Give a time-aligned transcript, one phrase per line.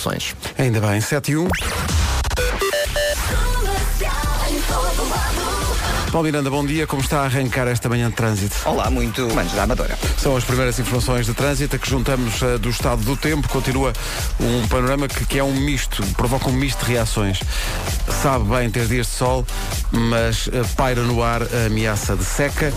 [0.00, 0.34] ações.
[0.58, 1.48] Ainda bem, 7 e 1.
[6.10, 6.88] Paulo Miranda, bom dia.
[6.88, 8.56] Como está a arrancar esta manhã de trânsito?
[8.64, 9.96] Olá, muito manos da Amadora.
[10.18, 13.48] São as primeiras informações de trânsito a que juntamos uh, do estado do tempo.
[13.48, 13.92] Continua
[14.40, 17.38] um panorama que, que, é um misto, provoca um misto de reações.
[18.22, 19.46] Sabe bem ter dias de sol,
[19.92, 22.72] mas uh, paira no ar a ameaça de seca.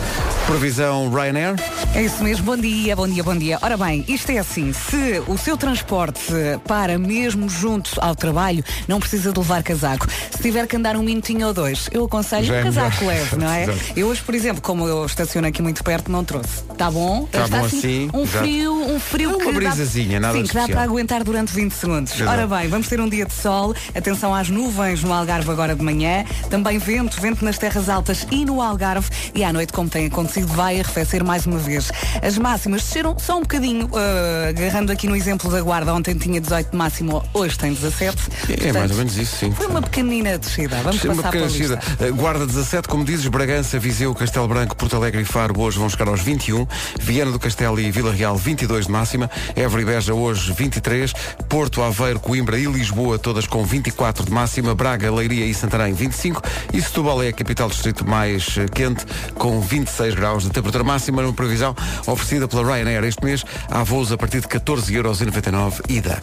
[0.45, 1.55] Previsão Ryanair.
[1.95, 2.45] É isso mesmo.
[2.45, 3.57] Bom dia, bom dia, bom dia.
[3.63, 4.71] Ora bem, isto é assim.
[4.73, 6.33] Se o seu transporte
[6.67, 10.07] para mesmo junto ao trabalho, não precisa de levar casaco.
[10.29, 13.22] Se tiver que andar um minutinho ou dois, eu aconselho Já é um casaco melhor.
[13.37, 13.65] Não é?
[13.95, 16.63] Eu hoje, por exemplo, como eu estaciono aqui muito perto, não trouxe.
[16.71, 17.25] Está bom?
[17.31, 18.37] Tá Está bom assim, Um exato.
[18.45, 21.53] frio, um frio É uma que brisazinha, dá, nada sim, que dá para aguentar durante
[21.53, 22.13] 20 segundos.
[22.15, 22.29] Exato.
[22.31, 23.73] Ora bem, vamos ter um dia de sol.
[23.95, 26.25] Atenção às nuvens no Algarve agora de manhã.
[26.49, 29.09] Também vento, vento nas terras altas e no Algarve.
[29.33, 31.91] E à noite, como tem acontecido, vai arrefecer mais uma vez.
[32.21, 36.39] As máximas desceram só um bocadinho, ah, agarrando aqui no exemplo da Guarda, ontem tinha
[36.41, 38.17] 18 de máximo, hoje tem 17.
[38.65, 39.51] É mais ou menos isso, sim.
[39.51, 40.75] Foi uma pequenina descida.
[40.83, 41.77] Vamos Uma passar pequena pela lista.
[41.77, 42.11] descida.
[42.11, 45.87] Uh, Guarda 17, como dizes, Bragança, Viseu, Castelo Branco, Porto Alegre e Faro hoje vão
[45.87, 46.65] chegar aos 21.
[46.99, 49.29] Viana do Castelo e Vila Real 22 de máxima.
[49.55, 51.13] Évora e Beja hoje 23.
[51.47, 54.73] Porto, Aveiro, Coimbra e Lisboa todas com 24 de máxima.
[54.73, 56.41] Braga, Leiria e Santarém 25.
[56.73, 61.21] E Setúbal é a capital distrito mais eh, quente com 26 graus de temperatura máxima
[61.21, 61.75] numa previsão
[62.07, 63.45] oferecida pela Ryanair este mês.
[63.69, 66.19] Há voos a partir de 14,99€ ida.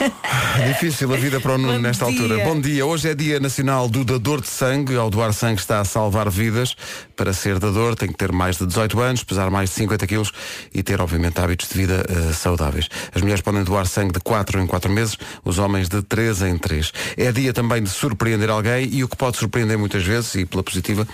[0.66, 2.22] Difícil a vida para o Nuno Bom nesta dia.
[2.22, 2.44] altura.
[2.44, 2.86] Bom dia.
[2.86, 4.96] Hoje é Dia Nacional do Dador de Sangue.
[4.96, 6.74] Ao doar sangue está a salvar vidas.
[7.14, 10.32] Para ser dador tem que ter mais de 18 anos, pesar mais de 50 quilos
[10.72, 12.88] e ter, obviamente, hábitos de vida eh, saudáveis.
[13.14, 16.56] As mulheres podem doar sangue de 4 em 4 meses, os homens de 3 em
[16.58, 16.92] 3.
[17.16, 20.62] É dia também de surpreender alguém e o que pode surpreender muitas vezes, e pela
[20.62, 21.06] positiva,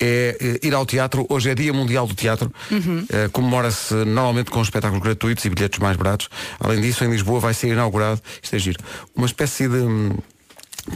[0.00, 1.26] é eh, ir ao teatro.
[1.28, 2.52] Hoje é Dia Mundial do Teatro.
[3.08, 6.28] Eh, Comemora-se normalmente com espetáculos gratuitos e bilhetes mais baratos.
[6.60, 8.78] Além disso, em Lisboa vai ser inaugurado, isto é giro,
[9.14, 10.16] uma espécie de hum,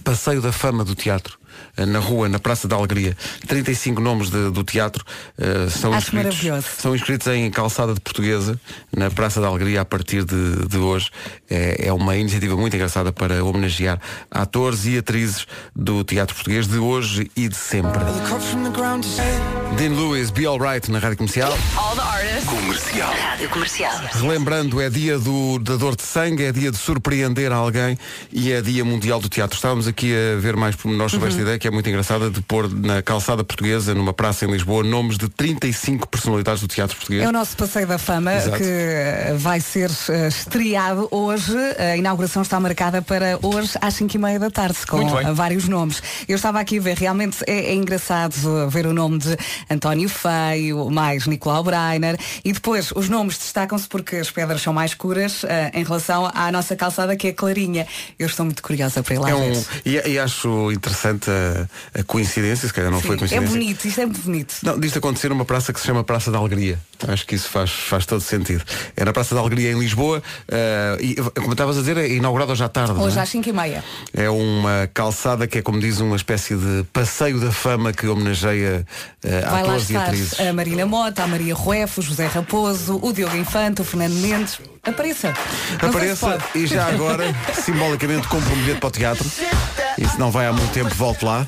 [0.04, 1.38] passeio da fama do teatro.
[1.76, 5.04] Eh, Na rua, na Praça da Alegria, 35 nomes de- do teatro
[5.38, 6.38] eh, são, Acho inscritos,
[6.78, 8.58] são inscritos em calçada de portuguesa
[8.96, 11.10] na Praça da Alegria a partir de, de hoje.
[11.50, 14.00] É, é uma iniciativa muito engraçada para homenagear
[14.30, 18.00] atores e atrizes do teatro português de hoje e de sempre.
[19.76, 21.52] Dean Lewis, Be Alright na Rádio Comercial.
[21.76, 22.44] All the artists.
[22.44, 23.10] Comercial.
[23.10, 23.92] Rádio Comercial.
[24.12, 27.98] Relembrando, é dia do dador de sangue, é dia de surpreender alguém
[28.30, 29.56] e é dia mundial do teatro.
[29.56, 32.72] Estávamos aqui a ver mais pormenores sobre esta ideia, que é muito engraçada, de pôr
[32.72, 37.24] na calçada portuguesa, numa praça em Lisboa, nomes de 35 personalidades do teatro português.
[37.24, 38.58] É o nosso passeio da fama Exato.
[38.58, 41.56] que eh, vai ser eh, estreado hoje.
[41.78, 46.02] A inauguração está marcada para hoje às 5 e meia da tarde, com vários nomes.
[46.28, 49.36] Eu estava aqui a ver, realmente é, é engraçado ver o nome de
[49.70, 54.92] António Feio, mais Nicolau Breiner e depois os nomes destacam-se porque as pedras são mais
[54.92, 57.86] escuras eh, em relação à nossa calçada que é clarinha.
[58.18, 62.04] Eu estou muito curiosa para ir lá É um, e, e acho interessante a, a
[62.04, 63.58] coincidência, se calhar não foi Sim, é coincidência.
[63.58, 64.54] bonito, isto é muito bonito.
[64.62, 66.78] Não, disto acontecer numa praça que se chama Praça da Alegria.
[67.08, 68.62] Acho que isso faz, faz todo sentido.
[68.96, 72.52] É na Praça da Alegria em Lisboa eh, e, como estavas a dizer, é inaugurado
[72.52, 72.92] hoje à tarde.
[72.92, 73.22] Hoje é?
[73.22, 73.84] às 5 e meia.
[74.12, 78.86] É uma calçada que é, como diz, uma espécie de passeio da fama que homenageia
[79.24, 80.10] eh, Vai lá estar
[80.48, 84.58] a Marina Mota, a Maria Rueff, o José Raposo, o Diogo Infante, o Fernando Mendes.
[84.82, 85.34] Apareça.
[85.82, 89.30] Não Apareça e já agora, simbolicamente, compre um bilhete para o teatro.
[89.98, 91.44] E se não vai há muito tempo, volte lá.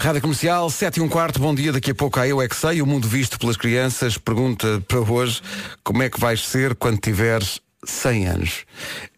[0.00, 2.56] Rádio Comercial, 7 e um quarto, bom dia, daqui a pouco há Eu É Que
[2.56, 5.40] Sei, o mundo visto pelas crianças, pergunta para hoje,
[5.84, 8.64] como é que vais ser quando tiveres 100 anos?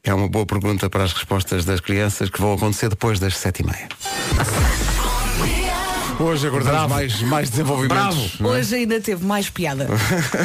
[0.03, 3.65] É uma boa pergunta para as respostas das crianças que vão acontecer depois das 7
[6.19, 8.39] Hoje aguardamos mais, mais desenvolvimentos.
[8.39, 8.59] não é?
[8.59, 9.89] Hoje ainda teve mais piada.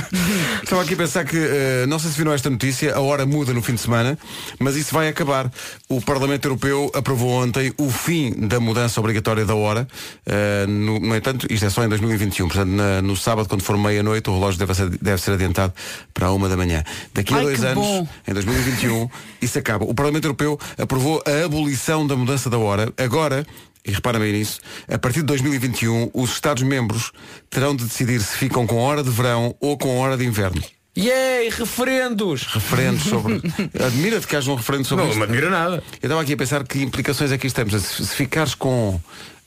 [0.63, 3.53] Estava aqui a pensar que, eh, não sei se viram esta notícia, a hora muda
[3.53, 4.17] no fim de semana,
[4.59, 5.49] mas isso vai acabar.
[5.87, 9.87] O Parlamento Europeu aprovou ontem o fim da mudança obrigatória da hora.
[10.25, 12.47] Eh, no, no entanto, isto é só em 2021.
[12.47, 15.73] Portanto, na- no sábado, quando for meia-noite, o relógio deve ser, deve ser adiantado
[16.13, 16.83] para a uma da manhã.
[17.13, 18.07] Daqui a Ai, dois que anos, bom.
[18.27, 19.09] em 2021,
[19.41, 19.85] isso acaba.
[19.85, 22.91] O Parlamento Europeu aprovou a abolição da mudança da hora.
[22.97, 23.45] Agora,
[23.85, 24.59] e reparem bem nisso,
[24.91, 27.11] a partir de 2021, os Estados-membros
[27.49, 30.61] terão de decidir se ficam com hora de verão ou com hora de inverno.
[30.97, 32.43] Yay, referendos!
[32.43, 33.35] Referendos sobre.
[33.85, 35.17] Admira-te que haja um referendo sobre Não isto.
[35.19, 35.75] me admira nada.
[36.01, 37.81] Eu estava aqui a pensar que implicações é que isto temos.
[37.81, 38.99] Se, ficares com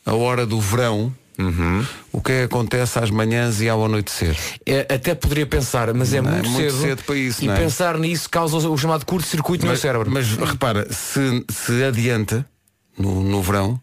[0.06, 1.14] a hora do verão,
[2.12, 4.34] o que é que acontece às manhãs e ao anoitecer?
[4.64, 7.49] É, até poderia pensar, mas é Não, é muito, muito cedo, cedo para isso, E
[7.49, 7.58] não é?
[7.58, 10.11] pensar nisso causa o, o chamado curto-circuito no meu cérebro.
[10.11, 12.46] mas repara, se, se adianta
[12.96, 13.79] no, no verão,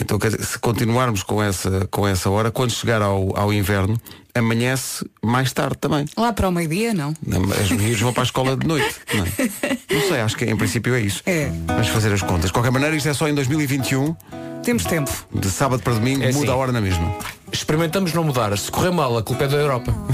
[0.00, 4.00] Então, quer dizer, se continuarmos com essa, com essa hora, quando chegar ao, ao inverno,
[4.34, 6.04] amanhece mais tarde também.
[6.16, 7.14] Lá para o meio-dia, não?
[7.60, 8.94] As meninas vão para a escola de noite.
[9.14, 9.78] Não, é?
[9.92, 11.22] não sei, acho que em princípio é isso.
[11.26, 11.50] É.
[11.66, 12.46] Vamos fazer as contas.
[12.46, 14.14] De qualquer maneira, isto é só em 2021,
[14.62, 15.10] Temos tempo.
[15.34, 16.48] de sábado para domingo, É muda assim.
[16.50, 17.12] a hora na mesma.
[17.52, 18.56] Experimentamos não mudar.
[18.56, 19.92] Se correr mal, a culpa é da Europa.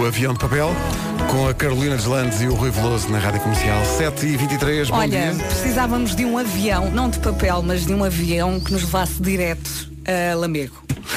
[0.00, 0.74] O avião de papel,
[1.32, 3.82] com a Carolina Deslandes e o Rui Veloso na Rádio Comercial.
[3.86, 5.44] 7 e 23 bom Olha, dia.
[5.46, 9.90] precisávamos de um avião, não de papel, mas de um avião que nos levasse direto
[10.04, 10.74] a Lamego.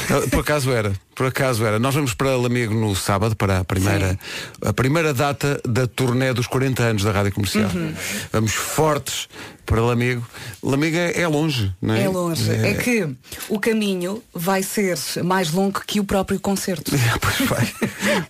[0.10, 1.80] Ah, Por acaso era, por acaso era.
[1.80, 4.20] Nós vamos para Lamego no sábado, para a primeira,
[4.62, 7.70] a primeira data da turnê dos 40 anos da Rádio Comercial.
[7.74, 7.94] Uhum.
[8.32, 9.28] Vamos fortes
[9.66, 10.26] para Lamego.
[10.62, 12.04] Lamego é, é longe, não é?
[12.04, 12.52] É longe.
[12.52, 13.08] É que
[13.50, 16.92] o caminho vai ser mais longo que o próprio concerto.
[17.22, 17.76] pois vai.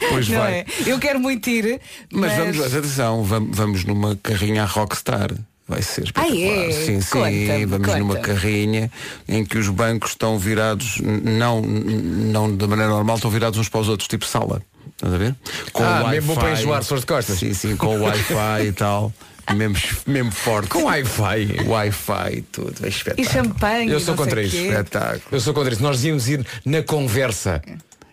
[0.10, 0.54] Pois não vai.
[0.60, 0.66] é?
[0.86, 1.80] Eu quero muito ir,
[2.12, 5.32] Mas, mas, vamos, atenção, vamos, vamos numa carrinha Rockstar.
[5.68, 6.40] Vai ser espetacular.
[6.40, 6.72] Ah, é?
[6.72, 8.22] Sim, sim, vamos numa conta-me.
[8.36, 8.92] carrinha
[9.28, 13.80] em que os bancos estão virados, não, não da maneira normal, estão virados uns para
[13.82, 14.62] os outros, tipo sala.
[14.96, 15.36] Estás a ver?
[15.74, 17.40] Com Ah, mesmo bom para enjoar de costas.
[17.40, 19.12] Sim, sim, com o Wi-Fi e tal.
[19.56, 19.78] Mesmo,
[20.08, 20.70] mesmo forte.
[20.70, 21.68] Com Wi-Fi.
[21.68, 22.74] Wi-Fi e tudo.
[22.82, 23.30] É E espetáculo.
[23.30, 23.92] champanhe.
[23.92, 24.56] Eu e sou contra isso.
[24.58, 25.22] Espetáculo.
[25.32, 25.84] Eu sou contra isso.
[25.84, 27.62] Nós íamos ir na conversa.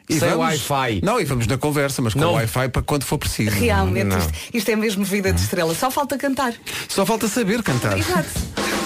[0.08, 1.00] E sem Wi-Fi.
[1.02, 2.32] Não, e vamos na conversa, mas com Não.
[2.34, 3.50] Wi-Fi para quando for preciso.
[3.56, 5.74] Realmente, isto, isto é mesmo vida de estrela.
[5.74, 6.52] Só falta cantar.
[6.88, 7.96] Só falta saber cantar.
[7.98, 8.28] Exato.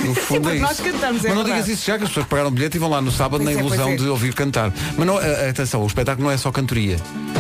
[0.05, 0.83] No fundo porque é nós isso.
[0.83, 1.63] cantamos, é Mas não verdade.
[1.65, 3.57] digas isso já que as pessoas pagaram o bilhete e vão lá no sábado Pois
[3.57, 3.97] na é, ilusão é.
[3.97, 4.73] de ouvir cantar.
[4.97, 6.97] Mas não, atenção, o espetáculo não é só cantoria.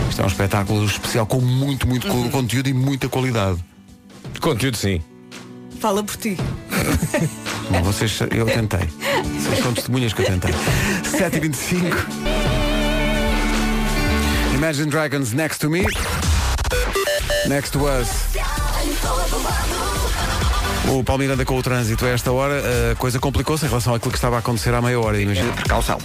[0.08, 2.24] Isto é um espetáculo especial com muito, muito Uhum.
[2.24, 3.62] co- conteúdo e muita qualidade.
[4.40, 5.02] Conteúdo sim.
[5.78, 6.36] Fala por ti.
[7.70, 8.88] Bom, vocês, eu tentei.
[9.40, 10.52] Vocês são testemunhas que eu tentei.
[11.04, 11.94] 7h25.
[14.56, 15.86] Imagine Dragons Next to Me.
[17.46, 18.08] Next to Us.
[20.88, 22.62] O Paulo Miranda com o trânsito a esta hora,
[22.92, 25.20] a coisa complicou-se em relação àquilo que estava a acontecer à meia hora.
[25.20, 25.52] Imagina.
[25.52, 25.98] Precaução.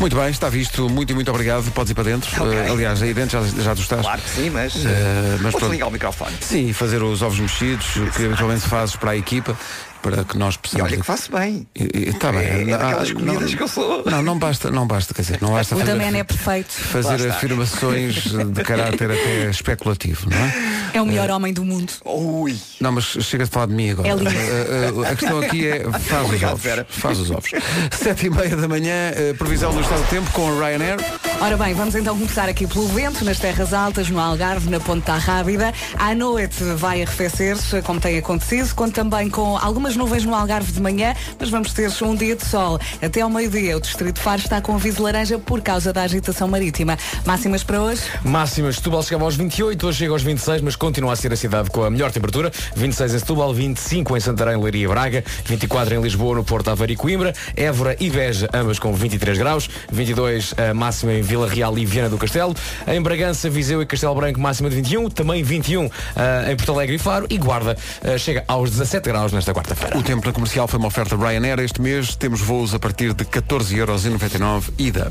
[0.00, 0.88] Muito bem, está visto.
[0.90, 1.70] Muito e muito obrigado.
[1.70, 2.28] Podes ir para dentro.
[2.42, 2.52] Ok.
[2.58, 4.02] Eh, aliás, aí dentro já, já tu estás.
[4.02, 6.36] Claro que sim, mas, Eh, mas ligar o microfone.
[6.40, 7.86] Sim, fazer os ovos mexidos,
[8.16, 9.56] que habitualmente fazes para a equipa,
[10.04, 10.84] para que nós E possamos.
[10.86, 11.66] olha que faço bem.
[11.74, 12.70] Está bem.
[12.70, 14.04] É Ah, daquelas não- comidas que eu sou.
[14.04, 16.70] Não, não basta, não basta, quer dizer, não basta O fazer, Man é perfeito.
[16.72, 20.74] fazer afirmações de caráter até especulativo, não é?
[20.92, 21.90] É o melhor homem do mundo.
[22.04, 22.54] Ui.
[22.80, 24.08] Não, mas chega de falar de mim agora.
[24.08, 24.30] É lindo.
[24.30, 26.62] Eh, eh, a questão aqui é faz os ovos.
[26.62, 26.86] Vera.
[26.88, 27.50] Faz os ovos.
[27.90, 30.98] Sete e meia da manhã, previsão do estado do tempo com a Ryanair.
[31.40, 35.16] Ora bem, vamos então começar aqui pelo vento, nas terras altas, no Algarve, na Ponta
[35.16, 35.72] Rábida.
[35.98, 40.80] À noite vai arrefecer-se, como tem acontecido, conto também com algumas nuvens no Algarve de
[40.80, 42.78] manhã, mas vamos ter um dia de sol.
[43.00, 46.98] Até ao meio-dia, o Distrito Faro está com aviso laranja por causa da agitação marítima.
[47.24, 48.02] Máximas para hoje?
[48.24, 51.70] Máximas, Setúbal chegava aos 28, hoje chega aos 26, mas continua a ser a cidade
[51.70, 52.50] com a melhor temperatura.
[52.74, 56.92] 26 em Setúbal, 25 em Santarém, Leiria e Braga, 24 em Lisboa, no Porto Aveiro
[56.92, 61.76] e Coimbra, Évora e Beja, ambas com 23 graus, 22 a máxima em Vila Real
[61.78, 62.54] e Viana do Castelo,
[62.86, 66.96] em Bragança, Viseu e Castelo Branco, máxima de 21, também 21 ah, em Porto Alegre
[66.96, 69.83] e Faro, e Guarda ah, chega aos 17 graus nesta quarta-feira.
[69.92, 71.60] O tempo na comercial foi uma oferta Ryanair.
[71.60, 75.10] Este mês temos voos a partir de 14,99€ ida.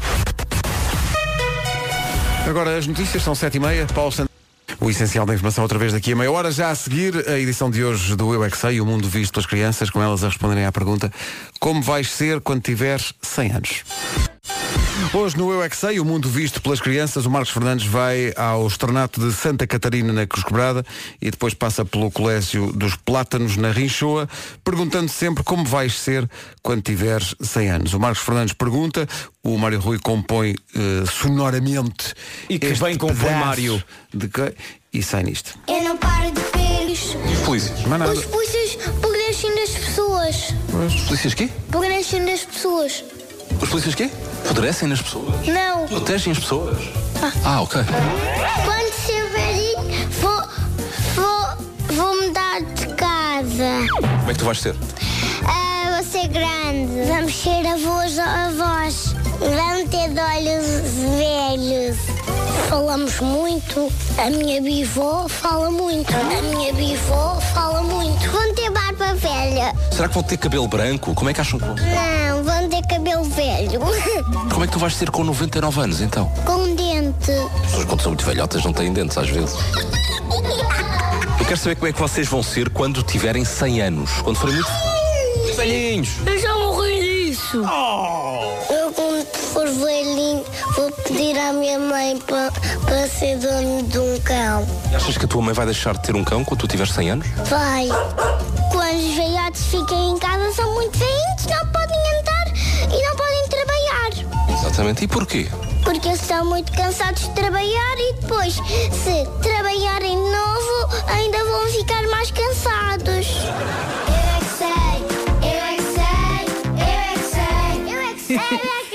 [2.47, 3.91] Agora as notícias são 7h30.
[3.93, 4.29] Paulo Sant...
[4.79, 6.51] O essencial da informação outra vez daqui a meia hora.
[6.51, 9.45] Já a seguir a edição de hoje do Eu é Sei, o mundo visto pelas
[9.45, 11.11] crianças, com elas a responderem à pergunta
[11.59, 13.83] Como vais ser quando tiveres 100 anos?
[15.13, 18.33] Hoje no Eu é Que Sei, o mundo visto pelas crianças, o Marcos Fernandes vai
[18.35, 20.83] ao Estornato de Santa Catarina na Cruz Quebrada
[21.21, 24.27] e depois passa pelo Colégio dos Plátanos na Rinchoa,
[24.63, 26.27] perguntando sempre como vais ser
[26.63, 27.93] quando tiveres 100 anos.
[27.93, 29.07] O Marcos Fernandes pergunta,
[29.43, 32.13] o Mário Rui compõe eh, sonoramente
[32.49, 33.83] E que bem compõe, Mário.
[34.13, 34.53] de que...
[34.93, 35.57] e sai nisto.
[35.67, 37.17] Eu não paro de ver isso.
[37.45, 37.79] Polícias.
[37.79, 40.53] Os polícias progressam das pessoas.
[40.87, 41.49] Os polícias quê?
[41.69, 43.03] Progressam das pessoas.
[43.61, 44.09] Os polícias quê?
[44.45, 45.47] Apodrecem nas pessoas.
[45.47, 45.87] Não.
[45.87, 46.77] Protegem as pessoas.
[47.45, 47.81] Ah, ok.
[48.65, 48.93] Quando
[49.29, 50.43] velhinho, vou,
[51.15, 53.87] vou, vou mudar de casa.
[53.91, 54.75] Como é que tu vais ser?
[56.23, 57.01] Ser grande.
[57.05, 59.15] Vamos ser avós avós.
[59.39, 60.65] Vamos ter de olhos
[61.17, 61.97] velhos.
[62.69, 63.91] Falamos muito.
[64.17, 66.13] A minha bivó fala muito.
[66.13, 68.31] A minha bivó fala muito.
[68.31, 69.75] Vão ter barba velha.
[69.91, 71.13] Será que vão ter cabelo branco?
[71.13, 71.75] Como é que acham que vão?
[71.75, 73.81] Não, vão ter cabelo velho.
[74.49, 76.31] Como é que tu vais ser com 99 anos então?
[76.45, 77.31] Com dente.
[77.31, 79.55] As pessoas quando são muito velhotas não têm dentes às vezes.
[81.37, 84.09] Eu quero saber como é que vocês vão ser quando tiverem 100 anos.
[84.21, 84.71] Quando forem muito
[85.55, 86.09] velhinhos.
[86.25, 87.57] Eu já morri disso.
[88.69, 90.43] Eu, quando for velhinho,
[90.75, 92.51] vou pedir à minha mãe para
[92.85, 94.67] para ser dono de um cão.
[94.95, 97.11] Achas que a tua mãe vai deixar de ter um cão quando tu tiveres 100
[97.11, 97.27] anos?
[97.49, 97.87] Vai.
[98.71, 102.47] quando os velhotes ficam em casa são muito veinhos, não podem andar
[102.91, 104.59] e não podem trabalhar.
[104.59, 105.03] Exatamente.
[105.03, 105.47] E porquê?
[105.83, 111.67] Porque eles estão muito cansados de trabalhar e depois, se trabalharem de novo, ainda vão
[111.67, 113.27] ficar mais cansados.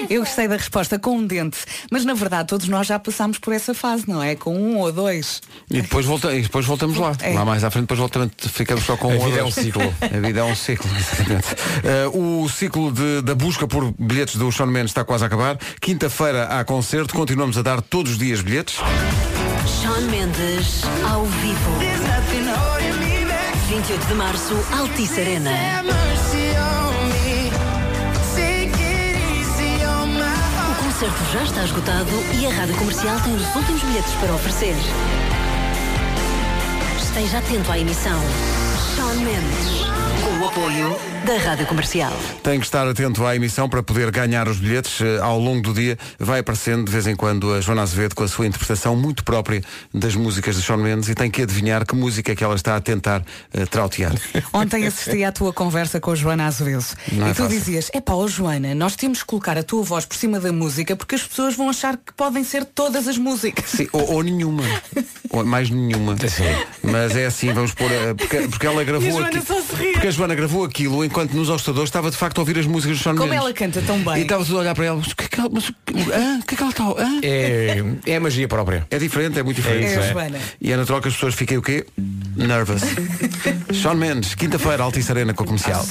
[0.08, 1.58] Eu gostei da resposta com um dente,
[1.90, 4.34] mas na verdade todos nós já passámos por essa fase, não é?
[4.34, 5.40] Com um ou dois.
[5.70, 7.12] E depois, volta, e depois voltamos lá.
[7.20, 7.34] É.
[7.34, 9.50] Lá mais à frente, depois voltamos, ficamos só com A um ou vida é um
[9.50, 9.82] ciclo.
[10.00, 11.46] A vida é um ciclo, exatamente.
[11.84, 15.58] Eh, o ciclo de- da busca por bilhetes do Sean Mendes está quase a acabar.
[15.80, 18.76] Quinta-feira há concerto, continuamos a dar todos os dias bilhetes.
[19.82, 21.78] Sean Mendes, ao vivo.
[23.68, 25.50] 28 de março, Altice Arena.
[30.98, 34.74] Concerto já está esgotado e a rádio comercial tem os últimos bilhetes para oferecer.
[37.00, 38.20] Esteja atento à emissão.
[38.96, 39.87] Sean Mendes,
[40.48, 42.12] apoio da rádio comercial.
[42.42, 45.74] Tem que estar atento à emissão para poder ganhar os bilhetes eh, ao longo do
[45.74, 45.98] dia.
[46.18, 49.62] Vai aparecendo de vez em quando a Joana Azevedo com a sua interpretação muito própria
[49.92, 52.76] das músicas de Sean Mendes e tem que adivinhar que música é que ela está
[52.76, 54.12] a tentar eh, trautear.
[54.52, 57.58] Ontem assisti à tua conversa com a Joana Azevedo Não é e tu fácil.
[57.58, 60.96] dizias, é pá, Joana, nós temos que colocar a tua voz por cima da música
[60.96, 63.66] porque as pessoas vão achar que podem ser todas as músicas.
[63.70, 64.62] Sim, ou, ou nenhuma.
[65.30, 66.16] Ou mais nenhuma.
[66.82, 67.90] Mas é assim, vamos pôr.
[67.92, 69.92] a- Porque, porque ela gravou E a Joana aqui- só se.
[69.92, 72.98] Porque a Joana gravou aquilo enquanto nos hostadores estava de facto a ouvir as músicas
[72.98, 73.44] do Sean Como Mendes.
[73.44, 74.18] ela canta tão bem.
[74.18, 75.72] E estava tudo a olhar para ela, mas o que é que ela, mas, o
[75.84, 76.84] que- ah, o que é que ela está?
[76.84, 78.86] ah?" É, é a magia própria.
[78.88, 79.86] É diferente, é muito diferente.
[79.86, 80.38] É a Joana.
[80.60, 81.84] E é natural que as pessoas fiquem o quê?
[82.36, 82.82] Nervous.
[83.82, 85.84] Sean Mendes, quinta-feira, Altice Arena com a comercial.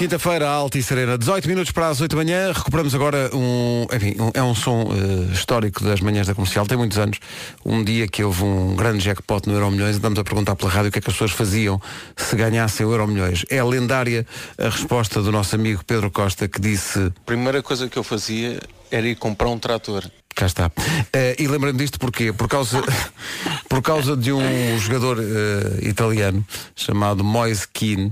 [0.00, 2.52] Quinta-feira, Altice Arena, 18 minutos para as 8 da manhã.
[2.54, 3.86] Recuperamos agora um.
[3.94, 6.64] Enfim, um- é um som eh, histórico das manhãs da comercial.
[6.66, 7.18] Tem muitos anos.
[7.62, 9.96] Um dia que houve um grande jackpot no Euro Milhões.
[9.96, 11.78] Andamos a perguntar pela rádio o que é que as pessoas faziam
[12.16, 13.44] se ganhassem o Euro Milhões.
[13.50, 14.26] É lendária
[14.56, 17.12] a resposta do nosso amigo Pedro Costa que disse.
[17.26, 18.58] primeira coisa que eu fazia
[18.90, 20.10] era ir comprar um trator.
[20.34, 20.72] Cá está.
[21.12, 22.32] Eh, e lembrei-me disto porquê?
[22.32, 22.82] Por causa,
[23.68, 26.42] por causa de um jogador eh, italiano
[26.74, 28.10] chamado Moise Keane,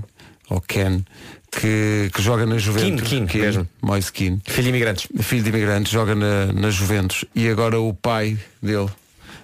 [0.51, 1.03] ou Ken,
[1.51, 3.07] que, que joga na Juventus.
[3.09, 3.69] Keane, Keane, mesmo.
[3.81, 4.41] Moise Keane.
[4.45, 5.07] Filho de imigrantes.
[5.21, 7.25] Filho de imigrantes, joga na, na Juventus.
[7.35, 8.89] E agora o pai dele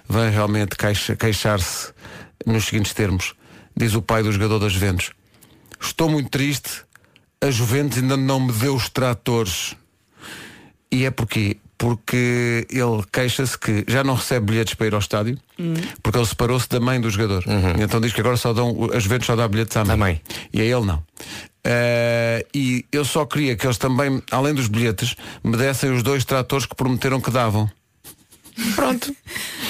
[0.08, 1.92] vai realmente queixa- queixar-se
[2.46, 3.34] nos seguintes termos.
[3.76, 5.10] Diz o pai do jogador da Juventus.
[5.80, 6.70] Estou muito triste,
[7.40, 9.74] a Juventus ainda não me deu os tratores.
[10.90, 11.58] E é porquê?
[11.78, 15.38] Porque ele queixa-se que já não recebe bilhetes para ir ao estádio,
[16.02, 17.44] porque ele separou-se da mãe do jogador.
[17.78, 19.96] E Então diz que agora só dão, as Juventus só dá bilhetes à mãe.
[19.96, 20.20] Mãe.
[20.52, 21.02] E a ele não.
[21.62, 26.24] Eh, e eu só queria que eles também, além dos bilhetes, me dessem os dois
[26.24, 27.68] tratores que prometeram que davam.
[28.74, 29.14] Pronto.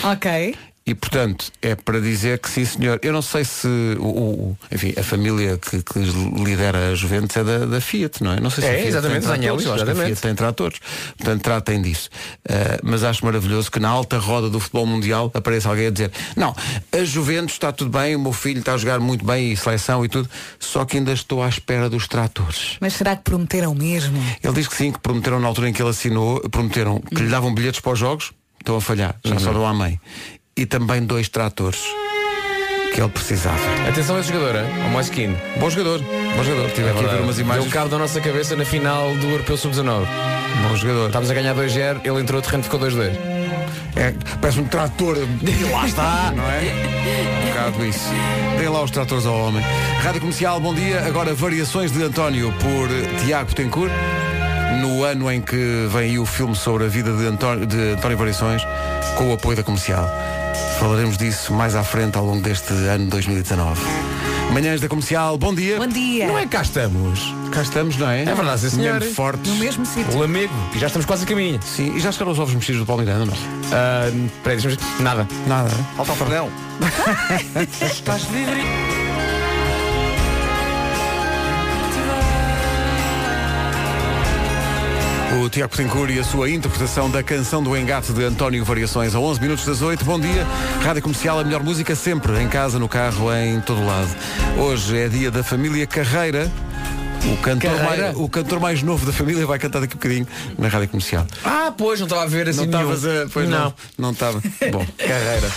[0.04, 0.54] Ok.
[0.86, 3.00] E portanto, é para dizer que sim senhor.
[3.02, 3.66] Eu não sei se
[3.98, 8.32] o, o- enfim, a família que, que lidera a Juventus é da, da Fiat, não
[8.32, 8.40] é?
[8.40, 10.06] Não sei se É, a Fiat exatamente, tem tratores, acho que a exatamente.
[10.06, 10.78] Fiat tem tratores.
[11.18, 12.08] Portanto, tratem disso.
[12.48, 12.52] Uh,
[12.84, 16.54] mas acho maravilhoso que na alta roda do futebol mundial apareça alguém a dizer, não,
[16.92, 20.04] a Juventus está tudo bem, o meu filho está a jogar muito bem e seleção
[20.04, 22.76] e tudo, só que ainda estou à espera dos tratores.
[22.80, 24.22] Mas será que prometeram mesmo?
[24.40, 27.28] Ele diz que sim, que prometeram na altura em que ele assinou, prometeram que lhe
[27.28, 30.00] davam bilhetes para os jogos, estão a falhar, já só dão à mãe.
[30.56, 31.78] E também dois tratores
[32.94, 33.60] que ele precisava.
[33.86, 35.36] Atenção a esse jogador, ao Moise Keane.
[35.58, 36.70] Bom jogador, bom jogador.
[36.70, 37.64] Tive aqui a ver umas imagens.
[37.64, 40.06] Deu cabo da nossa cabeça na final do Europeu Sub-19.
[40.66, 41.06] Bom jogador.
[41.08, 43.36] Estávamos a ganhar 2-0, ele entrou, de repente ficou 2-2.
[43.96, 45.16] É, parece um trator.
[45.42, 46.62] E lá está, não é?
[47.42, 48.08] Um bocado isso.
[48.58, 49.62] Dê lá os tratores ao homem.
[50.02, 51.00] Rádio Comercial, bom dia.
[51.06, 52.88] Agora variações de António por
[53.24, 53.92] Tiago Tencourt.
[54.80, 58.16] No ano em que vem aí o filme sobre a vida de António, de António
[58.16, 58.62] Variações,
[59.16, 60.08] com o apoio da comercial.
[60.78, 63.80] Falaremos disso mais à frente ao longo deste ano 2019.
[64.52, 65.78] Manhãs da comercial, bom dia.
[65.78, 66.26] Bom dia.
[66.28, 67.34] Não é cá estamos.
[67.50, 68.22] Cá estamos, não é?
[68.22, 69.00] É verdade, sim, senhor.
[69.00, 69.50] Mesmo fortes.
[69.50, 70.18] No mesmo sítio.
[70.18, 70.52] O amigo.
[70.74, 71.58] E já estamos quase a caminho.
[71.62, 73.34] Sim, e já chegaram os ovos mexidos do Paulo Miranda, não?
[73.72, 74.10] Ah,
[74.42, 75.02] Peraí, deixa-me ver.
[75.02, 75.26] Nada.
[75.46, 75.70] Nada?
[75.96, 76.50] Falta o perdão.
[85.42, 89.18] O Tiago Petencourt e a sua interpretação da canção do engate de António Variações a
[89.20, 90.04] 11 minutos das 8.
[90.04, 90.46] Bom dia.
[90.82, 94.08] Rádio Comercial, a melhor música sempre, em casa, no carro, em todo lado.
[94.58, 96.50] Hoje é dia da família Carreira.
[97.32, 98.04] O cantor, Carreira?
[98.04, 100.26] mais, o cantor mais novo da família vai cantar daqui a bocadinho
[100.58, 101.26] na Rádio Comercial.
[101.44, 103.26] Ah, pois, não estava a ver assim não estavas a.
[103.32, 103.74] Pois não.
[103.98, 104.40] Não estava.
[104.70, 105.50] Bom, Carreira.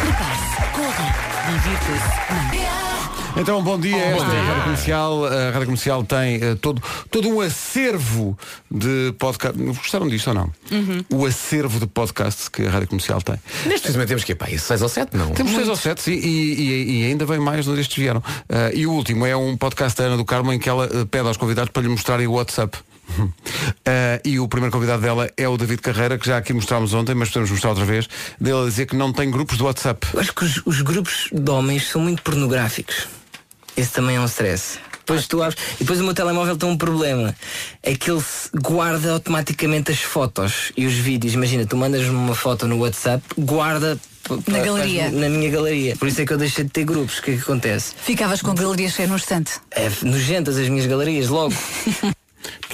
[0.00, 1.14] Prepare-se, corra,
[1.46, 2.97] divirta-se.
[3.40, 3.96] Então, bom dia.
[3.96, 5.24] Esta é a Rádio Comercial.
[5.26, 8.36] A Rádio Comercial tem eh, todo, todo um acervo
[8.70, 9.56] de podcast.
[9.62, 10.52] Gostaram disto ou não?
[11.10, 13.36] O acervo de podcasts que a Rádio Comercial tem.
[13.64, 15.30] Neste precisamente temos que ir, pá, 6 ou 7, não?
[15.30, 18.22] Temos seis ou sete sim, e, e- e ainda vem mais onde estes vieram.
[18.48, 21.04] Ah, e o último é um podcast da Ana do Carmo em que ela eh,
[21.08, 22.76] pede aos convidados para lhe mostrarem o WhatsApp.
[23.86, 27.14] Ah, e o primeiro convidado dela é o David Carreira, que já aqui mostrámos ontem,
[27.14, 28.08] mas podemos mostrar outra vez,
[28.40, 30.08] dele a dizer que não tem grupos de WhatsApp.
[30.12, 33.06] Eu acho que os, os grupos de homens são muito pornográficos.
[33.78, 34.80] Esse também é um stress.
[34.98, 37.32] Depois tu abres, e depois o meu telemóvel tem um problema.
[37.80, 38.22] É que ele
[38.60, 41.34] guarda automaticamente as fotos e os vídeos.
[41.34, 43.96] Imagina, tu mandas-me uma foto no WhatsApp, guarda
[44.48, 45.10] Na galeria.
[45.12, 45.94] na minha galeria.
[45.96, 47.18] Por isso é que eu deixei de ter grupos.
[47.18, 47.94] O que é que acontece?
[48.02, 49.52] Ficavas com galerias cheias no instante.
[49.70, 51.54] É nojentas as minhas galerias, logo.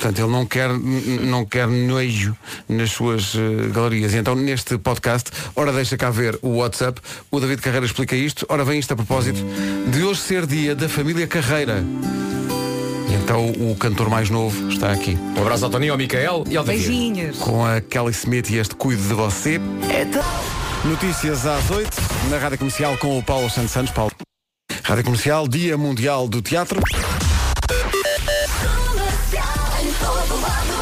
[0.04, 2.36] Portanto, ele não quer, não quer nojo
[2.68, 4.12] nas suas eh, galerias.
[4.12, 8.44] E então, neste podcast, ora deixa cá ver o WhatsApp, o David Carreira explica isto,
[8.50, 9.40] ora vem isto a propósito
[9.88, 11.82] de hoje ser dia da família Carreira.
[13.08, 15.16] E então o cantor mais novo está aqui.
[15.38, 16.86] Um abraço ao Tony, ao Micael e ao David.
[16.86, 17.38] Beijinhos.
[17.38, 19.58] Com a Kelly Smith e este Cuide de Você.
[20.84, 21.88] Notícias às 8,
[22.28, 23.92] na Rádio Comercial com o Paulo Santos Santos.
[23.92, 24.12] Paulo.
[24.82, 26.78] Rádio Comercial, Dia Mundial do Teatro.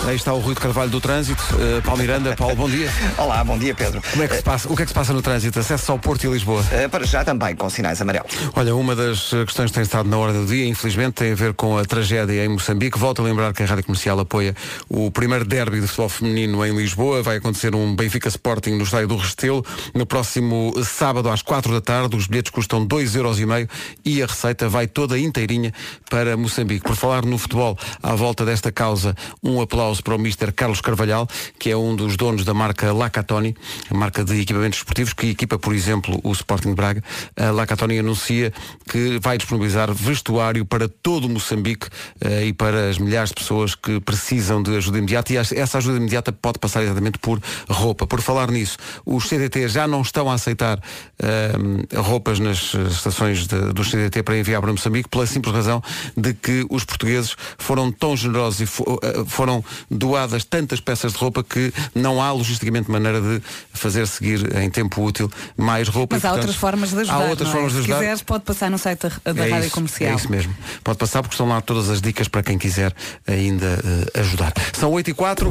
[0.05, 1.41] Aí está o Rui de Carvalho do Trânsito.
[1.55, 2.91] Uh, Paulo Miranda, Paulo, bom dia.
[3.17, 4.03] Olá, bom dia Pedro.
[4.11, 4.73] Como é que se passa?
[4.73, 5.61] O que é que se passa no trânsito?
[5.61, 6.65] Acesso ao Porto e Lisboa.
[6.73, 8.33] Eh, para já também com sinais amarelos.
[8.57, 11.35] Olha, uma das eh, questões que tem estado na hora do dia, infelizmente, tem a
[11.37, 12.99] ver com a tragédia em Moçambique.
[12.99, 14.57] Volto a lembrar que a Rádio Comercial apoia
[14.89, 17.23] o primeiro derby de futebol feminino em Lisboa.
[17.23, 21.81] Vai acontecer um Benfica Sporting no estádio do Restelo no próximo sábado às 4 da
[21.81, 22.17] tarde.
[22.17, 23.69] Os bilhetes custam 2,5€
[24.05, 25.73] e a receita vai toda inteirinha
[26.11, 26.85] para Moçambique.
[26.85, 30.53] Por falar no futebol, à volta desta causa, um aplauso para o Mr.
[30.53, 33.55] Carlos Carvalhal, que é um dos donos da marca Lacatoni,
[33.91, 37.03] a marca de equipamentos esportivos que equipa, por exemplo, o Sporting Braga.
[37.37, 38.53] A Lacatoni anuncia
[38.89, 41.89] que vai disponibilizar vestuário para todo Moçambique
[42.21, 45.97] eh, e para as milhares de pessoas que precisam de ajuda imediata e essa- ajuda
[45.97, 48.07] imediata pode passar exatamente por roupa.
[48.07, 50.81] Por falar nisso, os CDT já não estão a aceitar
[51.21, 51.53] eh,
[51.99, 55.83] roupas nas estações de- dos CDT para enviar para Moçambique pela simples razão
[56.17, 61.19] de que os portugueses foram tão generosos e fo- eh, foram doadas tantas peças de
[61.19, 66.17] roupa que não há logisticamente maneira de fazer seguir em tempo útil mais roupa.
[66.17, 67.15] Mas e, há portanto, outras formas de ajudar.
[67.15, 67.53] Há outras é?
[67.53, 67.99] formas de Se ajudar.
[67.99, 70.13] quiseres, pode passar no site da, da É Rádio isso, Comercial.
[70.13, 70.55] É isso mesmo.
[70.83, 72.95] Pode passar porque estão lá todas as dicas para quem quiser
[73.27, 73.79] ainda
[74.15, 74.53] eh, ajudar.
[74.73, 75.51] São 8 e 4.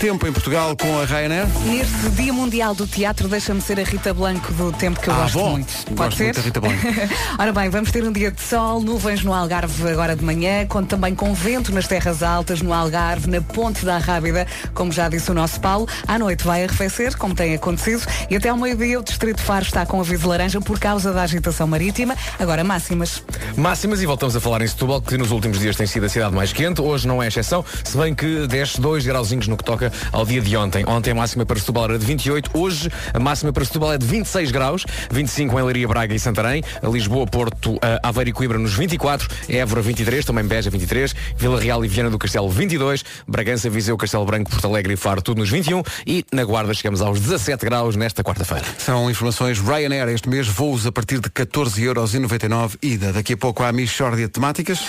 [0.00, 1.46] Tempo em Portugal com a Ryanair.
[1.64, 5.22] Neste Dia Mundial do Teatro, deixa-me ser a Rita Blanco do tempo que eu Ah,
[5.22, 5.50] gosto bom.
[5.52, 5.72] muito.
[5.86, 6.24] Pode Gosto ser?
[6.24, 6.76] muito Rita Blanco.
[7.38, 10.88] Ora bem, vamos ter um dia de sol, nuvens no Algarve agora de manhã, conto
[10.88, 15.30] também com vento nas terras altas, no Algarve, na Ponte da Rábida, como já disse
[15.30, 15.88] o nosso Paulo.
[16.06, 19.64] À noite vai arrefecer, como tem acontecido, e até ao meio-dia o Distrito de Faro
[19.64, 22.14] está com aviso laranja por causa da agitação marítima.
[22.38, 23.22] Agora máximas.
[23.56, 26.34] Máximas e voltamos a falar em Setúbal, que nos últimos dias tem sido a cidade
[26.34, 26.82] mais quente.
[26.82, 30.40] Hoje não é exceção, se bem que desce 2 grauzinhos no que toca ao dia
[30.40, 30.84] de ontem.
[30.86, 34.06] Ontem a máxima para Setúbal era de 28, hoje a máxima para Setúbal é de
[34.06, 38.74] 26 graus, 25 em Leiria, Braga e Santarém, Lisboa, Porto, eh, Aveiro e Coimbra nos
[38.74, 43.96] 24, Évora 23, também Beja 23, Vila Real e Viana do Castelo 22, Bragança, Viseu,
[43.96, 47.64] Castelo Branco, Porto Alegre e Faro tudo nos 21 e na Guarda chegamos aos 17
[47.64, 48.64] graus nesta quarta-feira.
[48.78, 53.12] São informações Ryanair este mês, voos a partir de 14,99€ ida.
[53.12, 54.80] Daqui a pouco há a Michórdia de Temáticas.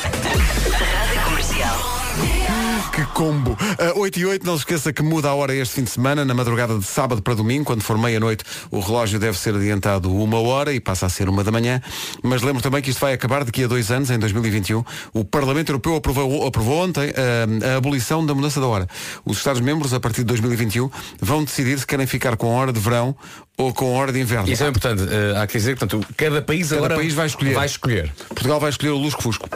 [2.98, 3.52] Que combo!
[3.52, 6.26] Uh, 8 e 8, não se esqueça que muda a hora este fim de semana,
[6.26, 10.40] na madrugada de sábado para domingo, quando for meia-noite, o relógio deve ser adiantado uma
[10.40, 11.80] hora e passa a ser uma da manhã.
[12.24, 14.84] Mas lembro também que isto vai acabar daqui a dois anos, em 2021.
[15.14, 18.88] O Parlamento Europeu aprovou, aprovou ontem uh, a abolição da mudança da hora.
[19.24, 20.90] Os Estados-membros, a partir de 2021,
[21.22, 23.16] vão decidir se querem ficar com a hora de verão
[23.58, 24.48] ou com hora de inverno.
[24.48, 27.26] Isso é importante, eh, há que dizer que portanto, cada país Cada agora país vai
[27.26, 27.54] escolher.
[27.56, 28.14] Vai escolher.
[28.30, 29.50] Portugal vai escolher o Lusco-Fusco.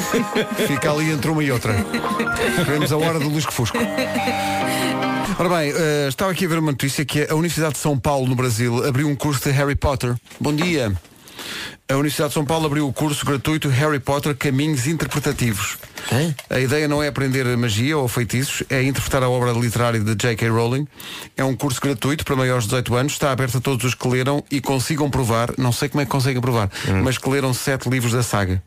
[0.66, 1.74] Fica ali entre uma e outra.
[2.64, 3.76] Queremos a hora do Lusco-Fusco.
[5.38, 8.26] Ora bem, eh, estava aqui a ver uma notícia que a Universidade de São Paulo,
[8.26, 10.14] no Brasil, abriu um curso de Harry Potter.
[10.40, 10.90] Bom dia.
[11.88, 15.76] A Universidade de São Paulo abriu o curso gratuito Harry Potter Caminhos Interpretativos.
[16.50, 20.48] A ideia não é aprender magia ou feitiços, é interpretar a obra literária de J.K.
[20.48, 20.86] Rowling.
[21.36, 24.08] É um curso gratuito para maiores de 18 anos, está aberto a todos os que
[24.08, 26.70] leram e consigam provar, não sei como é que conseguem provar,
[27.02, 28.62] mas que leram sete livros da saga.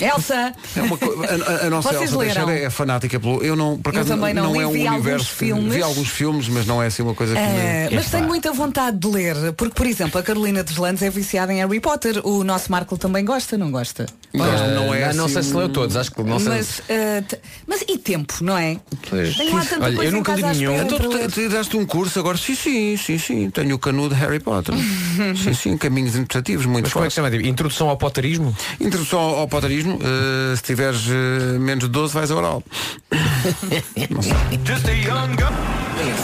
[0.00, 0.52] Elsa!
[0.76, 2.18] É uma a, a- a nossa Vocês Elsa?
[2.24, 3.42] Teixeira é fanática pelo.
[3.42, 5.26] Eu não, por Eu acaso, também não li, é um vi alguns universo.
[5.34, 5.74] filmes.
[5.74, 7.40] Vi alguns filmes, mas não é assim uma coisa que.
[7.40, 11.10] Eh, me- mas tenho muita vontade de ler, porque, por exemplo, a Carolina Deslandes é
[11.10, 12.20] viciada em Harry Potter.
[12.24, 14.06] O nosso Marco também gosta, não gosta?
[14.32, 17.84] Mas não é não assim sei se leu todos, acho que não sei, Mas Mas,
[17.88, 18.78] e tempo, não é?
[19.08, 19.36] Pois.
[19.36, 20.76] Tenho lá tanta Olha, coisa eu nunca li nenhum.
[20.76, 22.36] Então tu, daste um curso agora?
[22.36, 23.50] Sim, sim, sim, sim.
[23.50, 24.74] Tenho o canudo de Harry Potter.
[25.42, 27.34] sim, sim, caminhos interpretativos, muito Mas como é que se chama?
[27.36, 28.56] Introdução ao potarismo?
[28.80, 29.98] Introdução ao, potarismo.
[30.02, 32.62] eh, se tiveres eh, menos de 12, vais a oral.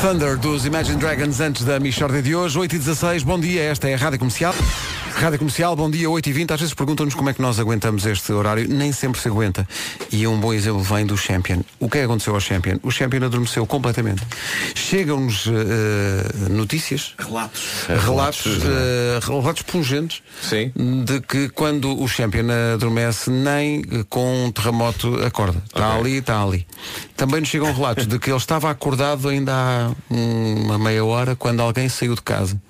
[0.00, 3.88] Thunder dos Imagine Dragons antes da Michordia de hoje, 8 e 16 Bom dia, esta
[3.88, 4.54] é a Rádio Comercial.
[5.18, 8.04] Rádio Comercial, bom dia, 8 e 20 Às vezes perguntam-nos como é que nós aguentamos
[8.04, 8.68] este horário.
[8.68, 9.66] Nem sempre se aguenta.
[10.12, 11.62] E um bom exemplo vem do Champion.
[11.80, 12.76] O que é que aconteceu ao Champion?
[12.82, 14.22] O Champion adormeceu completamente.
[14.74, 17.62] Chegam-nos eh, notícias, Relatos.
[17.88, 20.70] relatos, eh, relatos pungentes Sim.
[21.06, 25.62] de que quando o Champion adormece nem com um terremoto acorda.
[25.66, 26.00] Está Ok.
[26.00, 26.66] ali, está ali.
[27.16, 31.60] Também nos chegam relatos de que ele estava acordado ainda há uma meia hora quando
[31.60, 32.60] alguém saiu de casa.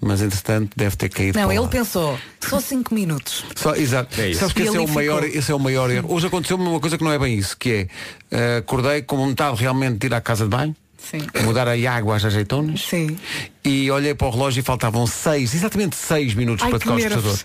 [0.00, 1.38] Mas entretanto deve ter caído.
[1.38, 1.68] Não, para ele lá.
[1.68, 3.44] pensou, só 5 minutos.
[3.56, 4.20] Só, exato.
[4.20, 4.40] É isso.
[4.40, 5.38] Sabes que E esse é, o maior, ficou.
[5.38, 6.12] esse é o maior erro.
[6.14, 7.88] Hoje aconteceu-me uma coisa que não é bem isso, que é
[8.30, 11.18] eh, acordei com vontade realmente de ir à casa de banho, Sim.
[11.44, 13.16] mudar a água às azeitonas Sim.
[13.64, 16.96] e olhei para o relógio e faltavam seis, exatamente seis minutos Ai, para tocar o
[16.96, 17.38] despertador.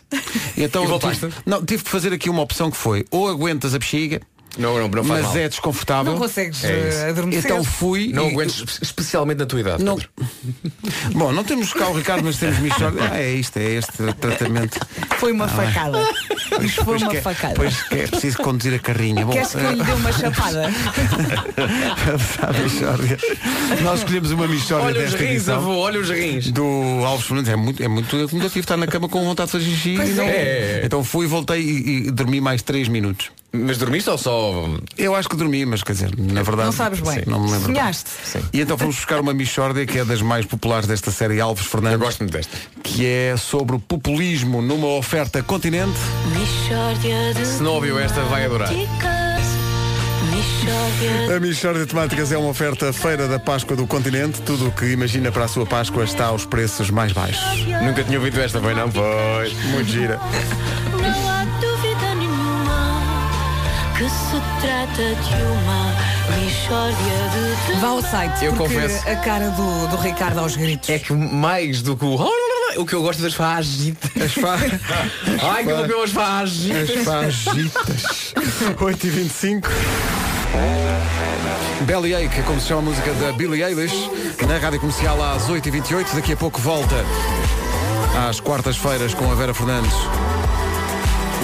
[0.58, 1.20] E então E voltaste?
[1.22, 4.22] tive, não, tive que fazer aqui uma opção que foi ou aguentas a bexiga,
[4.58, 5.38] Não, não, não faz mas mal.
[5.38, 6.12] é desconfortável.
[6.12, 6.98] Não consegues É isso.
[7.00, 7.46] eh, adormecer.
[7.46, 8.12] Então fui.
[8.14, 9.84] Não e- aguentes, espe- especialmente na tua idade.
[9.84, 9.96] Não.
[9.96, 10.10] Pedro.
[11.16, 13.10] Bom, não temos cá o Ricardo, mas temos Michordia.
[13.12, 14.80] Ah, é isto, é este tratamento.
[15.18, 16.00] Foi uma facada.
[16.62, 17.54] Isto foi Pois uma que é- facada.
[17.56, 19.26] Pois que é preciso conduzir a carrinha.
[19.26, 20.70] Bom, Queres que eu lhe dê uma chapada?
[22.42, 23.18] a Michórdia.
[23.84, 25.56] Nós escolhemos uma Michórdia Olha os desta rins, edição.
[25.56, 26.52] avô, olha os rins.
[26.52, 26.66] do
[27.06, 29.94] Alves Fernandes é muito, é muito acomodativo estar na cama com vontade de fazer xixi
[29.96, 30.82] Pois e não- é.
[30.84, 34.66] então fui, voltei e, e dormi mais 3 minutos Mas dormiste ou só.
[34.98, 37.16] eu acho que dormi, mas quer dizer, na verdade Não sabes bem.
[37.16, 37.76] sim, não me lembro bem.
[37.76, 38.10] Sonhaste?
[38.54, 42.00] e então fomos buscar uma Michórdia que é das mais populares desta série Alves Fernandes
[42.00, 42.56] Eu gosto muito desta.
[42.82, 45.98] que é sobre o populismo numa oferta continente
[47.46, 48.70] Se não ouviu esta, vai adorar.
[51.36, 54.86] A Michórdia de Temáticas é uma oferta feira da Páscoa do continente tudo o que
[54.86, 57.44] imagina para a sua Páscoa está aos preços mais baixos
[57.84, 58.90] Nunca tinha ouvido esta, foi não?
[58.90, 59.54] Pois.
[59.66, 60.20] muito gira
[64.02, 65.92] que se trata de uma
[66.98, 68.46] de Vá ao site.
[68.46, 69.08] Eu confesso.
[69.08, 70.90] A cara do, do Ricardo aos gritos.
[70.90, 72.28] É que mais do que o.
[72.78, 74.10] O que eu gosto das fagitas.
[74.20, 74.58] as, fa...
[75.54, 76.98] Ai, que eu vou ver as fagitas.
[76.98, 78.34] as fagitas
[78.80, 79.68] 8h25
[81.82, 84.10] Belly Ache, é como se chama a música da Billie Eilish
[84.48, 86.96] Na rádio comercial às 8h28 Daqui a pouco volta
[88.28, 89.94] Às quartas-feiras com a Vera Fernandes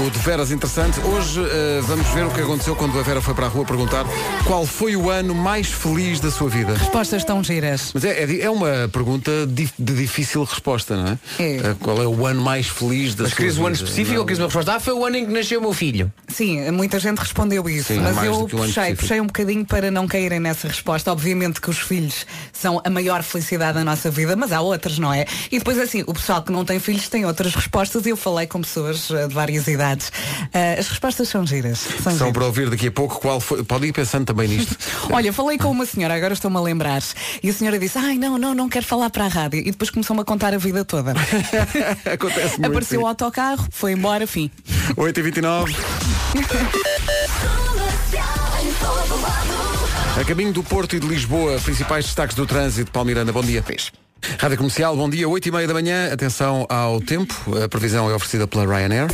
[0.05, 0.99] o de Veras interessante.
[0.99, 4.05] Hoje eh, vamos ver o que aconteceu quando a Vera foi para a rua perguntar
[4.45, 6.73] qual foi o ano mais feliz da sua vida.
[6.75, 7.91] Respostas tão giras.
[7.95, 11.17] Mas é, é é uma pergunta dif- de difícil resposta, não é?
[11.39, 11.55] É.
[11.57, 13.61] Eh, Qual é o ano mais feliz da Mas sua vida?
[13.61, 14.75] o ano específico ou querias uma resposta?
[14.75, 16.11] Ah, foi o ano em que nasceu o meu filho.
[16.27, 20.39] Sim, muita gente respondeu isso, Sim, mas eu puxei, puxei um bocadinho para não caírem
[20.39, 21.11] nessa resposta.
[21.11, 25.11] Obviamente que os filhos são a maior felicidade da nossa vida, mas há outras, não
[25.11, 25.25] é?
[25.51, 28.45] E depois assim, o pessoal que não tem filhos tem outras respostas e eu falei
[28.45, 29.86] com pessoas eh, de várias idades.
[30.53, 31.79] Ah, as respostas são giras.
[31.79, 32.33] São São giras.
[32.33, 33.63] para ouvir daqui a pouco qual foi.
[33.63, 34.75] Pode ir pensando também nisto.
[35.11, 37.01] Olha, falei com uma senhora, agora estou-me a lembrar,
[37.43, 39.59] e a senhora disse, ai não, não, não quero falar para a rádio.
[39.59, 41.13] E depois começou-me a contar a vida toda.
[42.11, 42.65] Acontece muito.
[42.65, 44.49] Apareceu o autocarro, foi embora, fim.
[44.95, 45.75] 8h29.
[50.19, 52.91] A caminho do Porto e de Lisboa, principais destaques do trânsito.
[52.91, 53.63] Paulo Miranda, bom dia.
[54.39, 56.11] Rádio Comercial, bom dia, 8h30 da manhã.
[56.11, 57.35] Atenção ao tempo.
[57.63, 59.07] A previsão é oferecida pela Ryanair.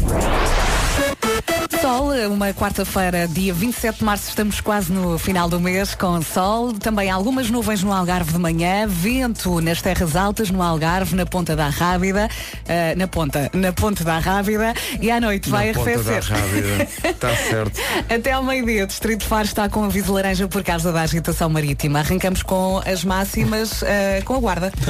[1.83, 6.71] Sol, uma quarta-feira, dia 27 de março, estamos quase no final do mês com sol.
[6.71, 11.57] Também algumas nuvens no Algarve de manhã, vento nas terras altas no Algarve, na ponta
[11.57, 12.29] da Rábida,
[12.69, 16.37] ah, na ponta, na ponta da Rábida e à noite vai Na ponta da arrefecer.
[16.37, 16.87] Rábida.
[17.03, 17.81] Está certo.
[18.09, 21.49] Até ao meio-dia, o Distrito de Faro está com aviso laranja por causa da agitação
[21.49, 21.99] marítima.
[21.99, 24.71] Arrancamos com as máximas ah, com a guarda.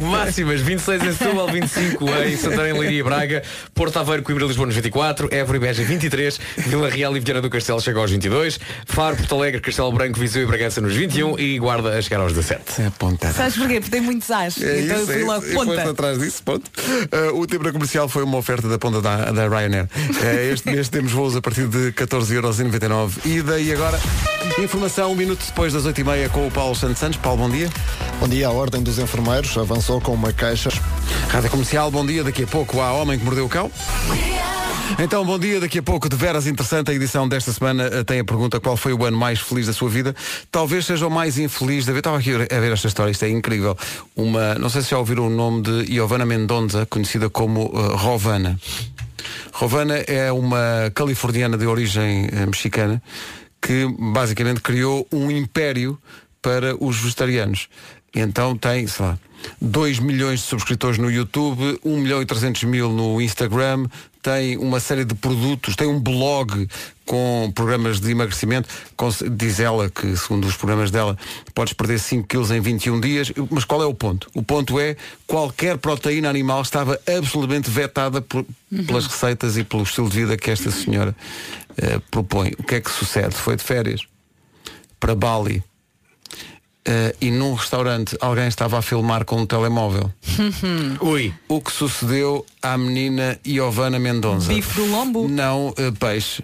[0.00, 3.42] Máximas, 26 em Setúbal, 25 em Santarém, Leiria e Braga,
[3.74, 7.50] Porto Aveiro, Coimbra, Lisboa nos 24, Évora e Beja 23, Vila Real e Viana do
[7.50, 11.58] Castelo chega aos 22, Faro, Porto Alegre, Castelo Branco, Viseu e Bragança nos 21 e
[11.58, 12.82] Guarda a chegar aos 17.
[12.82, 13.32] É ponta.
[13.32, 13.80] Sabes porquê?
[13.80, 14.60] Porque tem muitos as.
[14.62, 15.52] É então eu isso, fui é isso.
[15.54, 15.90] Foste ponta.
[15.90, 16.70] atrás disso, ponto.
[16.70, 19.84] Uh, o tempo na comercial foi uma oferta da ponta da, da Ryanair.
[19.84, 23.26] Uh, este mês temos voos a partir de 14,99€.
[23.26, 23.98] E daí agora,
[24.58, 27.18] informação um minuto depois das 8h30 com o Paulo Santos Santos.
[27.18, 27.68] Paulo, bom dia.
[28.20, 30.70] Bom dia, a Ordem dos Enfermeiros avançou com uma caixa.
[31.28, 32.24] Rádio Comercial, bom dia.
[32.24, 33.70] Daqui a pouco há Homem que Mordeu o Cão.
[35.00, 35.60] Então, bom dia.
[35.60, 38.76] Daqui a pouco, de veras interessante, a edição desta semana eh, tem a pergunta qual
[38.76, 40.14] foi o ano mais feliz da sua vida.
[40.50, 42.00] Talvez seja o mais infeliz da vida.
[42.00, 43.76] Estava aqui a ver esta história, isto é incrível.
[44.16, 48.58] Uma, não sei se já ouviram o nome de Giovanna Mendonça, conhecida como eh, Rovana.
[49.52, 53.00] Rovana é uma californiana de origem eh, mexicana
[53.62, 55.96] que basicamente criou um império
[56.42, 57.68] para os vegetarianos.
[58.14, 59.18] Então tem, sei lá,
[59.60, 63.86] 2 milhões de subscritores no YouTube, 1 milhão e 300 mil no Instagram,
[64.20, 66.68] tem uma série de produtos, tem um blog
[67.06, 68.68] com programas de emagrecimento.
[69.32, 71.16] Diz ela que, segundo os programas dela,
[71.54, 73.32] podes perder 5 quilos em 21 dias.
[73.50, 74.28] Mas qual é o ponto?
[74.34, 74.96] O ponto é
[75.26, 78.44] qualquer proteína animal estava absolutamente vetada por-
[78.86, 81.16] pelas receitas e pelo estilo de vida que esta senhora
[81.78, 82.52] eh, propõe.
[82.58, 83.34] O que é que sucede?
[83.36, 84.02] Foi de férias
[85.00, 85.62] para Bali.
[86.88, 90.10] Eh, e num restaurante alguém estava a filmar com um telemóvel.
[91.02, 91.34] Ui.
[91.46, 94.48] O que sucedeu à menina Iovana Mendonça?
[94.48, 95.28] Bife do lombo?
[95.28, 96.42] Não, eh, peixe.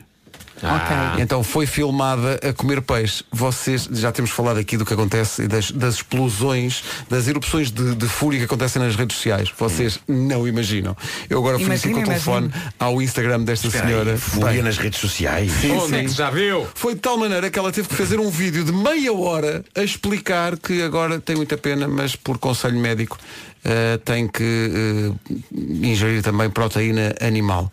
[0.62, 1.22] Ok.
[1.22, 3.24] Então foi filmada a comer peixe.
[3.30, 7.94] Vocês já temos falado aqui do que acontece e das, das explosões, das erupções de,
[7.94, 9.52] de fúria que acontecem nas redes sociais.
[9.58, 10.96] Vocês não imaginam.
[11.28, 14.12] Eu agora fui assim com o telefone ao Instagram desta Espera senhora.
[14.12, 15.52] aí, fúria Bem, nas redes sociais.
[15.52, 16.04] Sim, Onde é sim.
[16.06, 16.66] que já viu?
[16.74, 19.82] Foi de tal maneira que ela teve que fazer um vídeo de meia hora a
[19.82, 23.18] explicar que agora tem muita pena, mas por conselho médico
[23.64, 25.34] eh, tem que eh,
[25.82, 27.70] ingerir também proteína animal.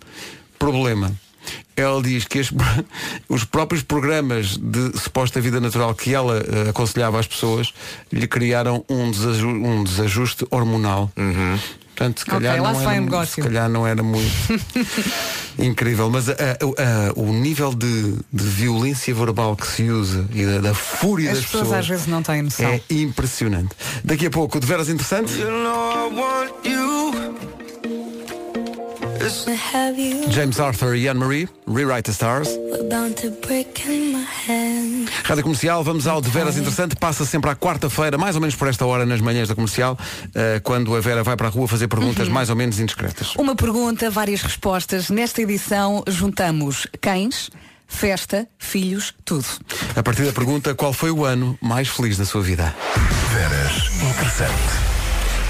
[0.57, 1.11] Problema.
[1.75, 2.51] Ela diz que as-
[3.29, 7.73] os próprios programas de suposta vida natural que ela eh, aconselhava às pessoas
[8.11, 11.11] lhe criaram um, desaju- um desajuste hormonal.
[11.95, 13.35] Portanto, se calhar, lá não era, negócio.
[13.35, 14.31] se calhar não era muito
[15.59, 16.09] incrível.
[16.09, 20.59] Mas a- a- a- o nível de, de violência verbal que se usa e da,
[20.59, 22.65] da fúria As das pessoas pessoas às vezes não têm noção.
[22.67, 23.69] é impressionante.
[24.03, 25.33] Daqui a pouco, de veras interessante,
[30.29, 32.49] James Arthur e Anne-Marie, Rewrite the Stars.
[35.23, 36.95] Rádio Comercial, vamos ao de veras interessante.
[36.95, 39.97] Passa sempre à quarta-feira, mais ou menos por esta hora, nas manhãs da comercial,
[40.33, 42.33] eh, quando a Vera vai para a rua fazer perguntas Uhum.
[42.33, 43.35] mais ou menos indiscretas.
[43.35, 45.09] Uma pergunta, várias respostas.
[45.09, 47.49] Nesta edição juntamos cães,
[47.87, 49.45] festa, filhos, tudo.
[49.95, 52.73] A partir da pergunta, qual foi o ano mais feliz da sua vida?
[53.33, 55.00] Veras interessante.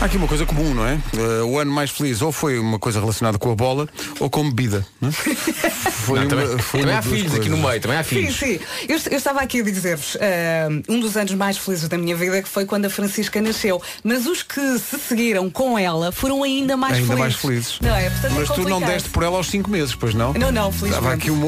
[0.02, 0.98] Há aqui uma coisa comum, não é?
[1.16, 3.88] Eh, o ano mais feliz ou foi uma coisa relacionada com a bola
[4.20, 4.84] ou com bebida.
[5.00, 5.12] Não é?
[6.02, 7.70] Foi Não, também, foi também uma há filhos aqui no coisas.
[7.70, 8.36] meio, também há Sim, filhos.
[8.36, 8.60] sim.
[8.90, 12.42] Eu, eu estava aqui a dizer-vos, ah, um dos anos mais felizes da minha vida
[12.42, 13.80] que foi quando a Francisca nasceu.
[14.04, 17.20] Mas os que se seguiram com ela foram ainda mais Ainda felizes.
[17.20, 17.78] mais felizes.
[17.82, 18.10] Não é?
[18.10, 20.34] Portanto, Mas é tu não deste por ela aos 5 meses, pois não?
[20.34, 20.96] Não, não, felizmente.
[20.98, 21.40] Estava aqui um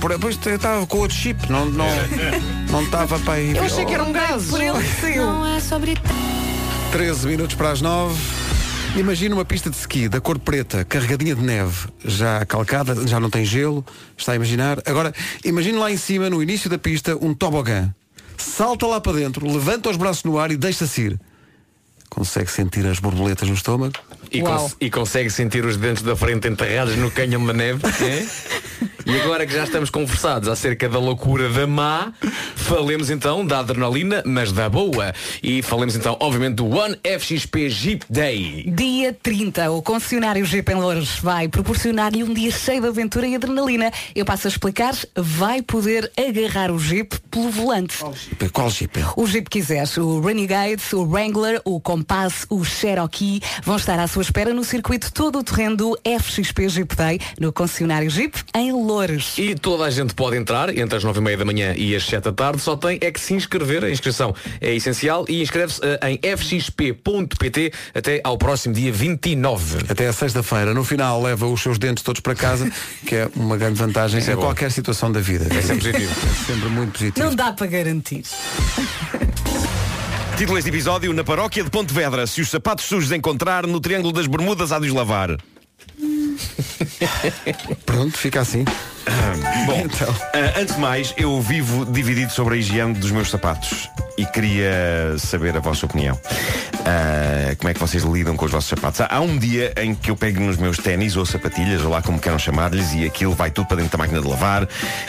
[0.00, 1.86] por- pois estava com outro chip, não não
[2.72, 3.54] não estava para aí.
[3.54, 4.48] Eu achei que era um gajo.
[4.48, 5.26] Por ele que saiu.
[5.26, 5.94] Não é sobre
[6.92, 8.14] 13 minutos para as 9.
[8.96, 13.30] Imagina uma pista de ski da cor preta, carregadinha de neve, já calcada, já não
[13.30, 13.84] tem gelo,
[14.16, 14.78] está a imaginar.
[14.84, 17.94] Agora, imagine lá em cima, no início da pista, um tobogã.
[18.36, 21.20] Salta lá para dentro, levanta os braços no ar e deixa-se ir.
[22.08, 23.92] Consegue sentir as borboletas no estômago?
[24.32, 27.80] E, cons- e consegue sentir os dentes da frente enterrados no canhão da neve.
[29.06, 32.12] E agora que já estamos conversados acerca da loucura da má,
[32.54, 35.12] falemos então da adrenalina, mas da boa.
[35.42, 38.70] E falemos então, obviamente, do One FXP Jeep Day.
[38.70, 43.34] Dia 30, o concessionário Jeep em Louros vai proporcionar-lhe um dia cheio de aventura e
[43.34, 43.90] adrenalina.
[44.14, 47.98] Eu passo a explicar, vai poder agarrar o Jeep pelo volante.
[48.52, 48.98] Qual Jeep?
[49.16, 54.06] O Jeep que quiseres, o Renegade, o Wrangler, o Compass, o Cherokee vão estar à
[54.06, 58.72] sua espera no circuito todo o terreno do FXP Jeep Day, no concessionário Jeep em
[58.72, 58.89] Louros.
[59.38, 62.04] E toda a gente pode entrar entre as nove e meia da manhã e as
[62.04, 65.80] 7 da tarde, só tem é que se inscrever, a inscrição é essencial e inscreve-se
[65.82, 69.84] eh, em fxp.pt até ao próximo dia 29.
[69.88, 70.74] Até a sexta-feira.
[70.74, 72.70] No final leva os seus dentes todos para casa,
[73.06, 74.42] que é uma grande vantagem Isso é em bom.
[74.42, 75.46] qualquer situação da vida.
[75.54, 76.12] É sempre positivo.
[76.12, 77.26] É sempre muito positivo.
[77.26, 78.24] Não dá para garantir.
[80.36, 84.26] Título deste episódio, na paróquia de Pontevedra, se os sapatos sujos encontrar, no Triângulo das
[84.26, 85.36] Bermudas há de os lavar.
[87.86, 88.64] Pronto, fica assim.
[89.66, 90.14] Bom, Então.
[90.34, 95.16] ah, antes de mais, eu vivo dividido sobre a higiene dos meus sapatos e queria
[95.18, 96.18] saber a vossa opinião.
[96.84, 99.00] Ah, como é que vocês lidam com os vossos sapatos?
[99.00, 102.02] Há, há um dia em que eu pego nos meus ténis ou sapatilhas, ou lá
[102.02, 104.68] como queiram chamar-lhes, e aquilo vai tudo para dentro da máquina de lavar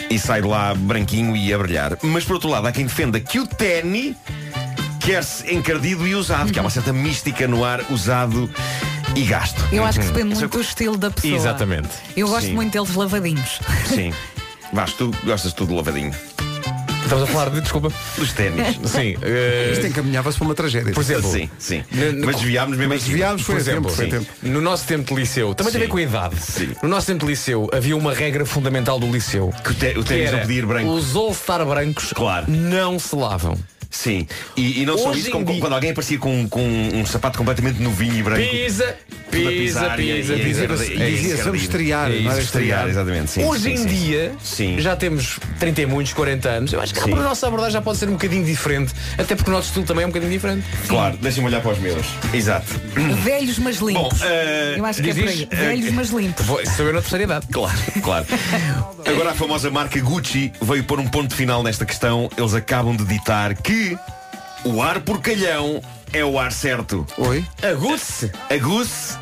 [0.09, 1.97] e sai de lá branquinho e a brilhar.
[2.01, 4.15] Mas por outro lado, há quem defenda que o ténis
[4.99, 8.49] quer-se encardido e usado, que há uma certa mística no ar usado
[9.15, 9.61] e gasto.
[9.71, 11.35] Eu acho que depende Essa- muito do estilo da pessoa.
[11.35, 11.89] Exatamente.
[12.15, 12.53] Eu gosto Sim.
[12.53, 13.59] muito deles lavadinhos.
[13.87, 14.13] Sim.
[14.73, 16.11] Vasco, tu gostas tudo lavadinho.
[17.03, 17.91] Estamos a falar de, desculpa.
[18.17, 18.77] Dos ténis.
[18.89, 19.17] Sim.
[19.21, 20.93] eh, Isto encaminhava-se para uma tragédia.
[20.93, 21.83] Por exemplo, Sim, sim.
[21.91, 23.09] No- Mas desviámos mesmo Mas aqui.
[23.11, 24.25] desviámos, foi por a tempo, exemplo, foi a sim.
[24.25, 24.31] tempo.
[24.43, 25.91] no nosso tempo de liceu, também tem a ver Sim.
[25.91, 26.35] com a idade.
[26.39, 26.69] Sim.
[26.81, 29.53] No nosso tempo de liceu havia uma regra fundamental do liceu.
[29.63, 30.89] Que o té- o ténis não podia ir branco.
[30.89, 32.45] Os All-Star brancos Claro.
[32.49, 33.57] não se lavam.
[33.91, 34.25] Sim.
[34.55, 36.61] E, e não só Hoje isso, em como dia- quando alguém aparecia com, com
[36.93, 38.41] um sapato completamente novinho e branco.
[38.49, 38.95] Pisa,
[39.29, 40.63] tudo a pisa, pisar e- pisa, e- pisa.
[40.63, 40.85] e- pisa.
[40.85, 42.89] e- E dizia, e- vamos e- estrear, é isso, não era estrear, estrear.
[42.89, 43.31] exatamente.
[43.31, 43.85] Sim, Hoje sim, em sim.
[43.85, 44.79] dia Sim.
[44.79, 46.71] já temos 30 e muitos, 40 anos.
[46.73, 47.11] Eu acho que Sim.
[47.13, 48.93] a nossa abordagem já pode ser um bocadinho diferente.
[49.17, 50.65] Até porque o nosso estilo também é um bocadinho diferente.
[50.87, 52.05] Claro, deixem-me olhar para os meus.
[52.33, 52.67] Exato.
[53.23, 54.19] Velhos mas limpos.
[54.19, 55.35] Bom, eh, Eu acho que é por aí.
[55.49, 56.45] diz- Velhos mas limpos.
[56.45, 57.47] Vou- Sou eu na terceira idade.
[57.51, 58.25] Claro, claro.
[59.05, 62.29] Agora a famosa marca Gucci veio pôr um ponto final nesta questão.
[62.37, 63.80] Eles acabam de ditar que
[64.63, 65.81] o ar porcalhão
[66.13, 67.05] é o ar certo.
[67.17, 67.45] Oi?
[67.63, 68.31] Aguce.
[68.49, 69.17] A Goose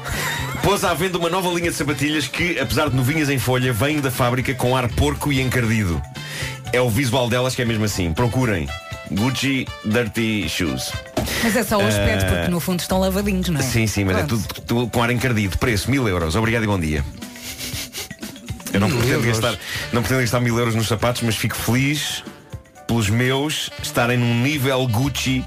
[0.63, 3.99] pôs à venda uma nova linha de sapatilhas que, apesar de novinhas em folha, vêm
[3.99, 6.01] da fábrica com ar porco e encardido.
[6.73, 8.11] É o visual delas que é mesmo assim.
[8.13, 8.67] Procurem.
[9.11, 10.91] Gucci Dirty Shoes.
[11.43, 13.63] Mas é só o aspecto, Eh, porque no fundo estão lavadinhos, não é?
[13.63, 14.43] Sim, sim, mas é Pronto.
[14.53, 15.57] tudo, tudo com ar encardido.
[15.57, 16.35] Preço, mil euros.
[16.35, 17.03] Obrigado e bom dia.
[18.73, 19.39] Eu não Mil pretendo, euros.
[19.39, 19.59] gastar,
[19.91, 22.23] não pretendo gastar mil euros nos sapatos, mas fico feliz
[22.89, 25.45] pelos meus estarem num nível Gucci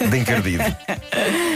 [0.00, 0.64] de encardido.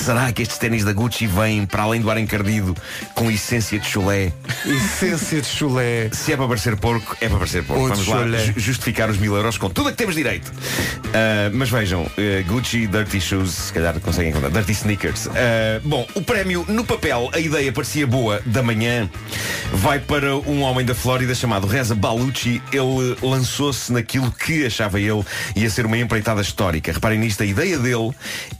[0.00, 2.74] Será que estes ténis da Gucci vêm, para além do ar encardido,
[3.14, 4.32] com essência de chulé?
[4.64, 6.08] Essência de chulé.
[6.12, 7.82] Se é para parecer porco, é para parecer porco.
[7.82, 8.54] Ou Vamos lá chulé.
[8.56, 10.50] justificar os mil euros com tudo a que temos direito.
[11.12, 14.50] Ah, mas vejam, eh, Gucci Dirty Shoes, se calhar conseguem encontrar.
[14.50, 15.26] Dirty Sneakers.
[15.28, 19.08] Ah, bom, o prémio no papel, a ideia parecia boa da manhã,
[19.72, 22.62] vai para um homem da Flórida chamado Reza Balucci.
[22.72, 25.22] Ele lançou-se naquilo que achava ele
[25.54, 26.92] ia ser uma empreitada histórica.
[26.92, 28.12] Reparem nisto, a ideia dele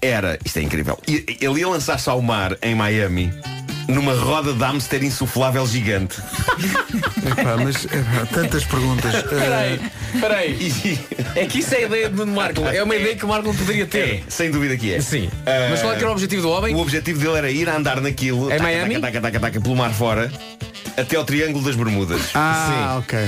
[0.02, 0.98] era, isto é incrível,
[1.40, 3.32] ele ia lançar-se ao mar em Miami.
[3.88, 6.20] Numa roda de hamster insuflável gigante.
[7.26, 9.22] Epá, mas epá, tantas perguntas.
[9.24, 9.80] Peraí,
[10.14, 10.98] Eh, peraí.
[11.34, 12.66] É que isso é a ideia de Nuno Marco.
[12.66, 13.98] É uma ideia que o Marco poderia ter.
[14.16, 15.00] É, sem dúvida que é.
[15.00, 15.30] Sim.
[15.46, 16.74] Ah, Mas qual é que era o objetivo do homem?
[16.74, 18.94] O objetivo dele era ir a andar naquilo, Em taca, Miami?
[19.00, 20.30] taca, taca, taca, taca, pelo mar fora,
[20.96, 22.20] até ao Triângulo das Bermudas.
[22.34, 23.18] ah, ok.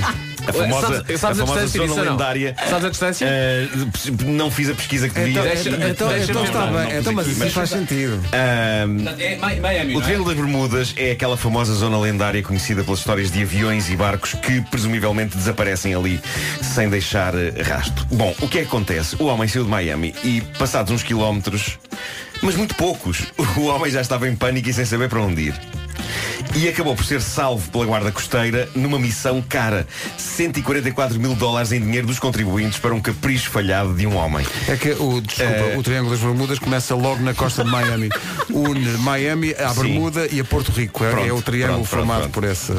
[0.47, 2.13] A famosa, Sabes- sabes a a famosa distância zona ou não?
[2.13, 2.55] lendária.
[2.69, 3.27] Sabes a distância?
[3.29, 5.31] Ah, não fiz a pesquisa que devia.
[5.31, 6.99] Então, Deixa- então, então, está bem.
[6.99, 8.21] Então, mas isso faz sentido.
[8.33, 8.85] É
[9.95, 10.03] o é?
[10.03, 14.35] Triângulo das Bermudas é aquela famosa zona lendária conhecida pelas histórias de aviões e barcos
[14.35, 16.21] que presumivelmente desaparecem ali
[16.63, 18.05] sem deixar eh, rastro.
[18.11, 19.17] Bom, o que é que acontece?
[19.19, 21.79] O homem saiu de Miami e, passados uns quilómetros,
[22.43, 23.23] mas muito poucos,
[23.57, 25.55] o homem já estava em pânico e sem saber para onde ir.
[26.55, 29.87] E acabou por ser salvo pela guarda costeira numa missão cara.
[30.17, 34.45] 144 mil dólares em dinheiro dos contribuintes para um capricho falhado de um homem.
[34.69, 38.09] É que o, desculpa, Eh, o Triângulo das Bermudas começa logo na costa de Miami.
[38.51, 39.83] Une Miami à Sim.
[39.83, 41.05] Bermuda e a Porto Rico.
[41.05, 42.75] É, Pronto, é o triângulo pronto, pronto, formado por essa,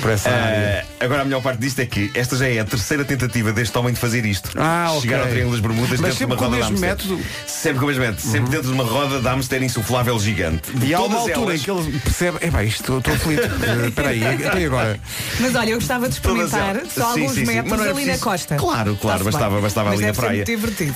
[0.00, 0.84] por essa área.
[1.00, 3.76] Ah, agora a melhor parte disto é que esta já é a terceira tentativa deste
[3.78, 4.50] homem de fazer isto.
[4.56, 5.02] Ah, ok.
[5.02, 6.86] Chegar ao Triângulo das Bermudas Mas dentro de uma sempre com o roda de mesmo
[6.86, 7.20] método?
[7.46, 8.22] Sempre com o mesmo método.
[8.22, 10.70] Sempre dentro de uma roda de hamster insuflável gigante.
[10.72, 13.14] De E há uma todas altura elas- em que ele percebe, é pá, isto estou
[13.14, 13.40] aflito.
[13.60, 14.98] Eh, Espera aí, e agora?
[15.38, 16.92] Mas olha, eu gostava de Todas experimentar elas.
[16.92, 17.46] só Sim, alguns sim, sim.
[17.46, 18.56] metros Mas não era ali preciso- na costa.
[18.56, 19.62] Claro, claro, Está-se bastava, bem.
[19.62, 20.36] bastava Mas ali na deve ser praia.
[20.36, 20.94] muito divertido.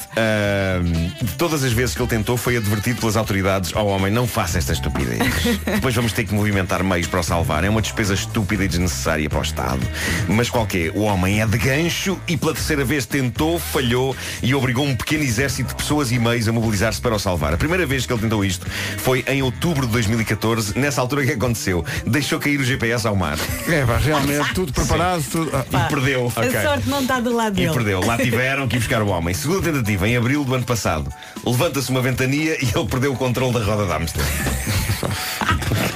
[1.23, 4.59] De todas as vezes que ele tentou foi advertido pelas autoridades ao homem, não faça
[4.59, 5.19] esta estupidez.
[5.64, 7.64] Depois vamos ter que movimentar meios para o salvar.
[7.64, 9.81] É uma despesa estúpida e desnecessária para o Estado.
[10.29, 14.87] Mas qualquer, o homem é de gancho e pela terceira vez tentou, falhou e obrigou
[14.87, 17.53] um pequeno exército de pessoas e meios a mobilizar-se para o salvar.
[17.53, 18.67] A primeira vez que ele tentou isto
[18.99, 20.79] foi em outubro de 2014.
[20.79, 21.85] Nessa altura o que aconteceu?
[22.07, 23.37] Deixou cair o GPS ao mar.
[23.69, 25.51] É pá, realmente, tudo preparado, tudo.
[25.55, 26.33] ah, E perdeu.
[26.37, 27.73] A sorte não está do lado E dele.
[27.75, 28.01] perdeu.
[28.05, 29.35] Lá tiveram que ir buscar o homem.
[29.35, 31.13] Segunda tentativa, em abril do ano passado.
[31.45, 34.29] Levanta-se uma ventania e ele perdeu o controle da roda de Amsterdã.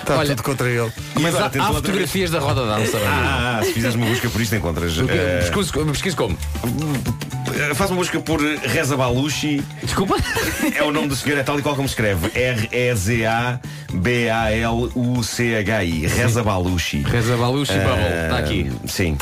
[0.08, 0.90] Está Olha, tudo contra ele.
[1.20, 2.98] Mas agora há, há fotografias da roda de dança.
[3.04, 4.98] Ah, ah, se fizeres uma busca por isto encontras.
[4.98, 6.36] eh, Pesquise, pesquise como?
[7.54, 9.62] eh, faz uma busca por Reza Baluchi.
[9.82, 10.16] Desculpa?
[10.74, 12.30] É o nome do senhor, é tal e qual como se escreve.
[14.78, 16.06] R-E-Z-A-B-A-L-U-C-H-I.
[16.06, 17.02] Reza Baluchi.
[17.02, 18.22] Reza Baluchi Ah, Bubble.
[18.24, 18.70] Está aqui.
[18.86, 19.16] Sim.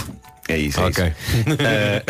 [0.49, 1.03] É isso, é isso.
[1.03, 2.03] Ah,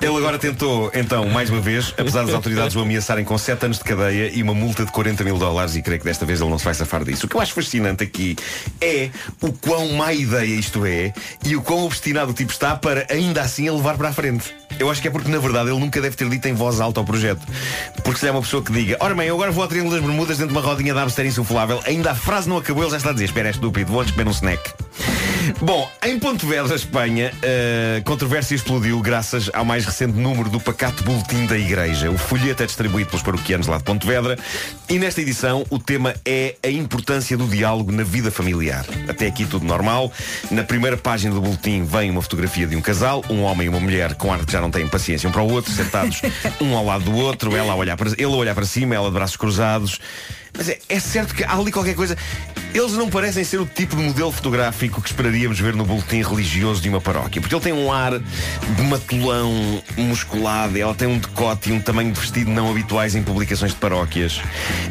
[0.00, 3.78] Ele agora tentou, então, mais uma vez, apesar das autoridades o ameaçarem com 7 anos
[3.78, 6.50] de cadeia e uma multa de 40 mil dólares, e creio que desta vez ele
[6.50, 7.26] não se vai safar disso.
[7.26, 8.36] O que eu acho fascinante aqui
[8.80, 9.08] é
[9.40, 11.12] o quão má ideia isto é
[11.44, 14.54] e o quão obstinado o tipo está para ainda assim a levar para a frente.
[14.78, 17.00] Eu acho que é porque, na verdade, ele nunca deve ter dito em voz alta
[17.00, 17.40] ao projeto.
[18.04, 20.04] Porque se é uma pessoa que diga, ora bem, eu agora vou ao Triângulo das
[20.04, 22.96] Bermudas dentro de uma rodinha de hamster insuflável, ainda a frase não acabou, ele já
[22.98, 24.72] está a dizer, espera, é estúpido, vou antes comer um snack.
[25.60, 27.32] Bom, em Pontevedra, Espanha,
[27.98, 32.10] a controvérsia explodiu graças ao mais recente número do pacato boletim da Igreja.
[32.10, 34.38] O folheto é distribuído pelos paroquianos lá de Pontevedra
[34.88, 38.84] e nesta edição o tema é a importância do diálogo na vida familiar.
[39.08, 40.12] Até aqui tudo normal.
[40.50, 43.80] Na primeira página do boletim vem uma fotografia de um casal, um homem e uma
[43.80, 46.20] mulher com ar de já não têm paciência um para o outro, sentados
[46.60, 49.08] um ao lado do outro, ela a olhar para, ele a olhar para cima, ela
[49.08, 50.00] de braços cruzados.
[50.56, 52.16] Mas é, é certo que há ali qualquer coisa.
[52.72, 56.80] Eles não parecem ser o tipo de modelo fotográfico que esperaríamos ver no boletim religioso
[56.80, 57.40] de uma paróquia.
[57.40, 62.12] Porque ele tem um ar de matulão musculado, ela tem um decote e um tamanho
[62.12, 64.40] de vestido não habituais em publicações de paróquias.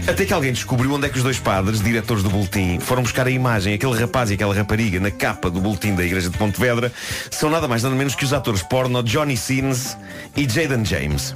[0.06, 3.28] Até que alguém descobriu onde é que os dois padres, diretores do boletim, foram buscar
[3.28, 3.74] a imagem.
[3.74, 6.92] Aquele rapaz e aquela rapariga na capa do boletim da Igreja de Pontevedra
[7.32, 9.98] são nada mais nada menos que os atores porno Johnny Sins
[10.36, 11.34] e Jaden James.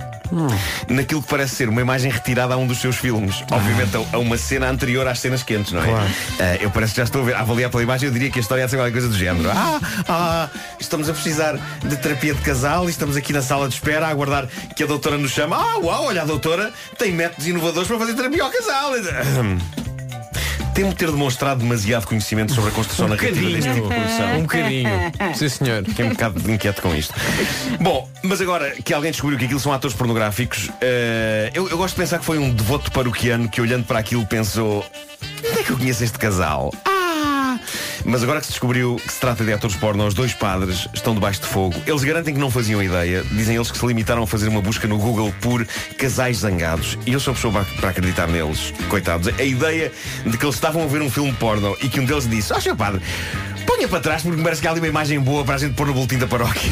[0.90, 3.44] Naquilo que parece ser uma imagem retirada a um dos seus filmes.
[3.52, 5.88] Obviamente a- uma cena anterior às cenas quentes, não é?
[5.88, 6.08] Claro.
[6.40, 8.40] Ah, eu parece que já estou a ver, a avaliar pela imagem, eu diria que
[8.40, 9.50] a história é ser qualquer coisa do género.
[9.52, 10.50] Ah, ah,
[10.80, 14.10] estamos a precisar de terapia de casal e estamos aqui na sala de espera a
[14.10, 15.58] aguardar que a doutora nos chama.
[15.58, 18.94] Ah, uau, olha, a doutora tem métodos inovadores para fazer terapia ao casal.
[20.74, 24.06] Temo ter demonstrado demasiado conhecimento sobre a construção Um narrativa deste tipo de bocadinho.
[24.08, 24.38] produção.
[24.38, 25.36] Um bocadinho.
[25.36, 25.86] Sim, senhor.
[25.86, 27.14] Fiquei um bocado inquieto com isto.
[27.80, 31.96] Bom, mas agora que alguém descobriu que aquilo são atores pornográficos, eh, eu, eu gosto
[31.96, 34.84] de pensar que foi um devoto paroquiano que olhando para aquilo pensou
[35.48, 36.74] onde é que eu conheço este casal?
[36.86, 36.93] Ah!
[38.06, 41.14] Mas agora que se descobriu que se trata de atores porno, os dois padres estão
[41.14, 41.76] debaixo de fogo.
[41.88, 43.24] Eles garantem que não faziam ideia.
[43.32, 45.66] Dizem eles que se limitaram a fazer uma busca no Google por
[45.98, 46.98] casais zangados.
[47.06, 48.74] E eu sou a pessoa para- acreditar neles.
[48.90, 49.28] Coitados.
[49.40, 49.92] A ideia
[50.26, 52.60] de que eles estavam a ver um filme porno e que um deles disse, ó
[52.60, 53.02] senhor padre,
[53.66, 55.74] ponha para trás porque me parece que há ali uma imagem boa para a gente
[55.74, 56.72] pôr no boletim da paróquia.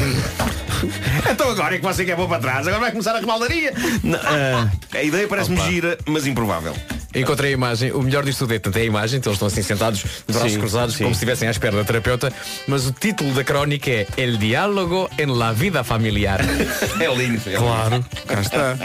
[1.30, 3.72] então agora é que você quer pôr para trás, agora vai começar a remaldaria.
[4.02, 6.74] Não, ah, a ideia parece-me gira, mas improvável.
[7.14, 9.48] Encontrei a imagem, o melhor disto tudo é, portanto, é a imagem, então eles estão
[9.48, 11.02] assim sentados, de braços Sim, cruzados, sim.
[11.04, 12.32] como se estivessem à espera da terapeuta,
[12.66, 16.40] mas o título da crónica é El diálogo en la vida familiar.
[17.00, 17.40] É lindo.
[17.46, 18.76] É Claro, cá está.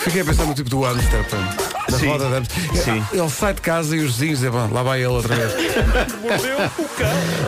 [0.00, 1.54] Fiquei a pensar no tipo do hamster, pá,
[1.88, 2.06] da Sim.
[2.08, 2.84] roda de hamster.
[2.84, 3.04] Sim.
[3.12, 5.52] Ele sai de casa e os vizinhos dizem, "Bom, lá vai ele outra vez.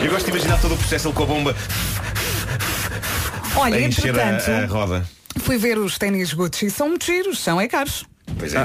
[0.01, 1.55] Eu gosto de imaginar todo o processo ele com a bomba
[3.55, 5.05] Olha, a encher a, a roda.
[5.39, 6.69] fui ver os ténis Gucci.
[6.69, 8.05] São muito giros, são é caros.
[8.37, 8.57] Pois é.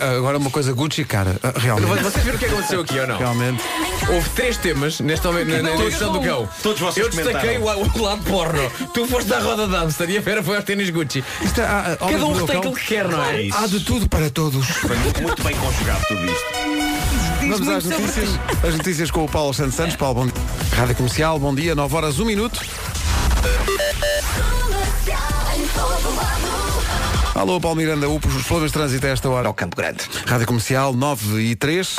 [0.00, 2.02] Ah, agora uma coisa Gucci, cara, ah, realmente.
[2.02, 3.18] Vocês viram o que aconteceu aqui ou não?
[3.18, 3.62] Realmente.
[4.08, 6.48] Houve três temas neste momento na, na, edição do cão.
[6.62, 8.70] Todos vocês Eu destaquei o, o lado porno.
[8.92, 11.24] Tu foste à roda de Amster e a Vera foi aos ténis Gucci.
[11.42, 13.46] Isto é, ah, ah, Cada um tem aquilo que quer, não é?
[13.46, 13.50] É.
[13.52, 14.66] Há de tudo para todos.
[14.66, 16.80] Foi muito, bem conjugado tudo isto.
[17.40, 18.28] Vamos às notícias.
[18.66, 19.96] As notícias com o Paulo Santos Santos.
[19.96, 20.34] Paulo, bom dia.
[20.76, 22.60] Rádio Comercial, bom dia, 9 horas, 1 minuto.
[27.34, 29.48] Alô, Paulo Miranda, os problemas de trânsito a esta hora.
[29.48, 30.00] Ao Campo Grande.
[30.26, 31.96] Rádio Comercial, 9 e 3.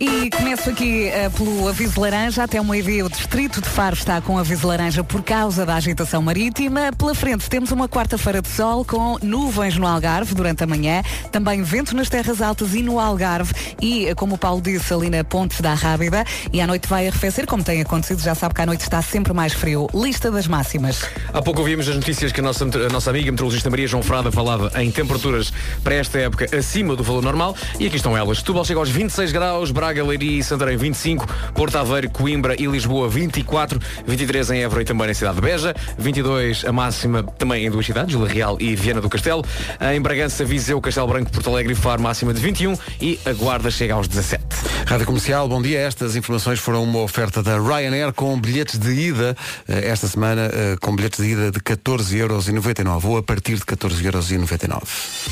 [0.00, 2.42] E começo aqui eh, pelo aviso laranja.
[2.42, 6.22] Até uma ideia, o distrito de Faro está com aviso laranja por causa da agitação
[6.22, 6.90] marítima.
[6.96, 11.02] Pela frente temos uma quarta-feira de sol com nuvens no Algarve durante a manhã.
[11.30, 13.52] Também vento nas terras altas e no Algarve.
[13.80, 16.24] E, eh, como o Paulo disse, ali na Ponte da Rábida.
[16.52, 18.20] E à noite vai arrefecer, como tem acontecido.
[18.20, 19.88] Já sabe que à noite está sempre mais frio.
[19.92, 21.02] Lista das máximas.
[21.32, 24.30] Há pouco ouvimos as notícias que a nossa, a nossa amiga meteorologista Maria João Frada
[24.30, 25.52] falava em temperaturas
[25.82, 27.56] para esta época acima do valor normal.
[27.80, 28.38] E aqui estão elas.
[28.38, 33.08] Setúbal chega aos 26 graus, Braga, Leiria e Santarém 25, Porto Aveiro, Coimbra e Lisboa
[33.08, 37.70] 24, 23 em Évora e também na cidade de Beja, 22 a máxima também em
[37.70, 39.44] duas cidades, Vila Real e Viana do Castelo.
[39.92, 43.70] Em Bragança, Viseu, Castelo Branco, Porto Alegre e Faro máxima de 21 e a Guarda
[43.70, 44.42] chega aos 17.
[44.86, 45.80] Rádio Comercial, bom dia.
[45.80, 49.36] Estas informações foram uma oferta da Ryanair com bilhetes de ida
[49.68, 54.82] eh, esta semana, eh, com bilhetes de ida de 14,99€ ou a partir de 14,99€.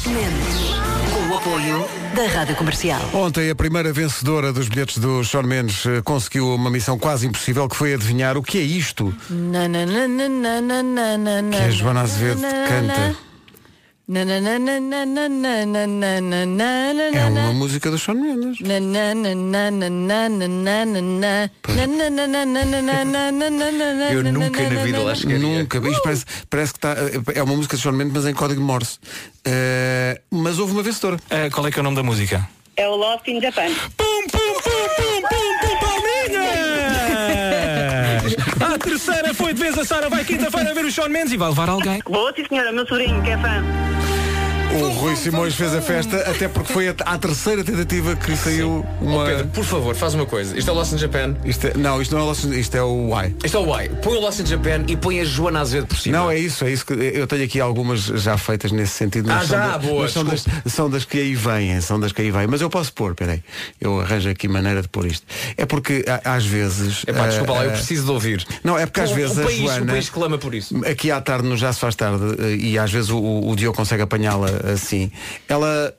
[0.07, 0.75] Mendes,
[1.13, 3.01] com o apoio da Rádio Comercial.
[3.15, 7.67] Ontem a primeira vencedora dos bilhetes do Sean Mendes eh, conseguiu uma missão quase impossível
[7.67, 9.15] que foi adivinhar o que é isto
[11.51, 13.30] que a Joana Azevedo canta.
[17.15, 18.59] É uma música do Sean Mendes.
[24.13, 25.39] Eu nunca na vida lá chegaria.
[25.39, 25.79] Nunca.
[25.79, 26.97] Isto parece, parece que está.
[27.37, 28.99] É uma música de Sean Mendes, mas em código Morse.
[29.45, 31.17] Eh, mas houve uma vencedora.
[31.53, 32.49] qual é que é o nome da música?
[32.77, 33.71] É o Lost in Japan.
[33.97, 35.10] A
[38.81, 41.69] terceira foi de vez a Sara vai quinta-feira ver o Sean Mendes e vai levar
[41.69, 42.03] alguém.
[42.07, 43.63] Vou, sim senhora, meu sobrinho, que é fã.
[44.73, 48.87] O Rui Simões fez a festa, até porque foi a, a terceira tentativa que saiu
[49.01, 49.23] uma.
[49.23, 50.57] Oh, Pedro, por favor, faz uma coisa.
[50.57, 51.35] Isto é Lost in Japan.
[51.45, 53.35] Isto é- não, isto não é Lost in- isto é o Y.
[53.45, 53.89] Isto é o Y.
[53.97, 56.17] Põe o Lost in Japan e põe a Joana Azevedo por cima.
[56.19, 59.29] Não, é isso, é isso que eu tenho aqui algumas já feitas nesse sentido.
[59.31, 59.67] Ah, mas são já?
[59.73, 62.47] da- Boa, são, das, são das que aí vêm, são das que aí vêm.
[62.47, 63.43] Mas eu posso pôr, peraí.
[63.81, 65.27] Eu arranjo aqui maneira de pôr isto.
[65.57, 67.03] É porque a- às vezes.
[67.09, 68.47] Epá, ah, desculpa lá, eu ah, preciso de ouvir.
[68.63, 69.83] Não, é porque às O- vezes o a país, Joana.
[69.83, 70.77] O país clama por isso.
[70.87, 73.77] Aqui à tarde no Já se faz tarde eh, e às vezes o, o Diogo
[73.77, 75.11] consegue apanhá-la assim.
[75.49, 75.95] Ela,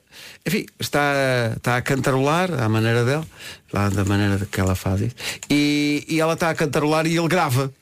[0.46, 1.12] enfim, está,
[1.56, 3.26] está a cantarolar à maneira dela,
[3.72, 5.14] lá da maneira que ela faz isso,
[5.50, 7.72] e, e ela está a cantarolar e ele grava.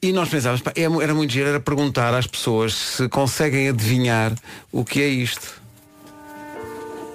[0.00, 4.32] E nós pensávamos, pá, é era muito giro, era perguntar às pessoas se conseguem adivinhar
[4.72, 5.62] o que é isto.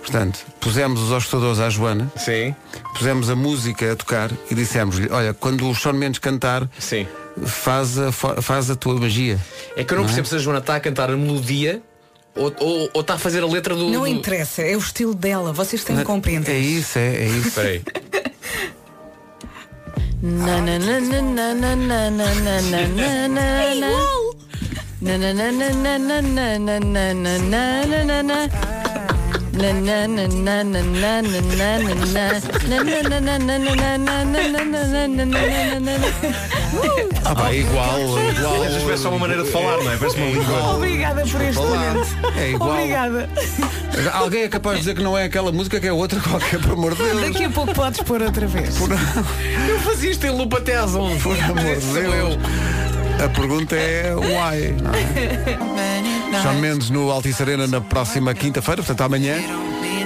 [0.01, 2.11] Portanto, pusemos os auscultadores à Joana.
[2.15, 2.55] Sim.
[2.95, 7.07] Pusemos a música a tocar e dissemos-lhe, olha, quando o Sean Mendes cantar, Sim.
[7.45, 9.39] faz a, faz a tua magia.
[9.75, 10.15] É que eu não, Não é?
[10.15, 11.81] percebo se a Joana está a cantar a melodia
[12.39, 13.89] ou, ou, ou está a fazer a letra do.
[13.89, 15.51] Não do- interessa, é o estilo dela.
[15.53, 16.51] Vocês têm que compreender.
[16.53, 17.47] É isso, é, é isso.
[17.49, 17.81] Espera aí.
[20.21, 23.89] Na na na na na na na na na na na na na.
[25.01, 28.49] Na na na na na na na na na
[37.25, 38.55] Ah, pá, igual, igual.
[38.63, 39.97] Às vezes parece só uma maneira de falar, não é?
[39.97, 40.75] Parece uma língua.
[40.75, 42.07] Obrigada por este momento.
[42.37, 42.71] É igual.
[42.71, 43.29] Obrigada.
[44.13, 46.71] Alguém é capaz de dizer que não é aquela música que é outra qualquer, por
[46.71, 47.21] amor de Deus.
[47.21, 48.77] Daqui a pouco podes pôr outra vez.
[48.79, 51.21] Eu fazia isto em loop até às 11.
[51.21, 52.13] Por amor de Deus.
[52.15, 53.25] eu.
[53.25, 54.73] A pergunta é why.
[54.81, 55.99] não é?
[56.41, 59.35] Sean Mendes no Altice Arena na próxima quinta-feira, portanto amanhã.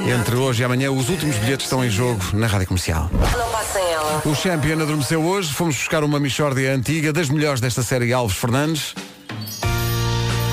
[0.08, 3.10] Entre hoje e amanhã, os últimos bilhetes estão em jogo na Rádio Comercial.
[3.14, 4.22] Não passem ela.
[4.26, 5.54] O Champion adormeceu hoje.
[5.54, 8.94] Fomos buscar uma Michórdia antiga, das melhores desta série Alves Fernandes.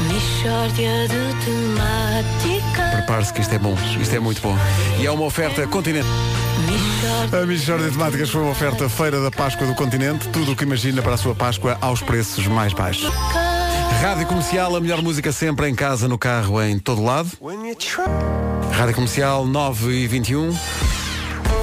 [0.09, 2.97] Mixórdia de temática.
[2.97, 4.57] Prepare-se que isto é bom, isto é muito bom.
[4.99, 6.09] E é uma oferta continente.
[7.33, 10.29] A Michórdia de Temáticas foi uma oferta Feira da Páscoa do Continente.
[10.29, 13.11] Tudo o que imagina para a sua Páscoa aos preços mais baixos.
[13.99, 17.31] Rádio Comercial, a melhor música sempre em casa, no carro, em todo lado.
[18.73, 20.51] Rádio Comercial 9 e 21.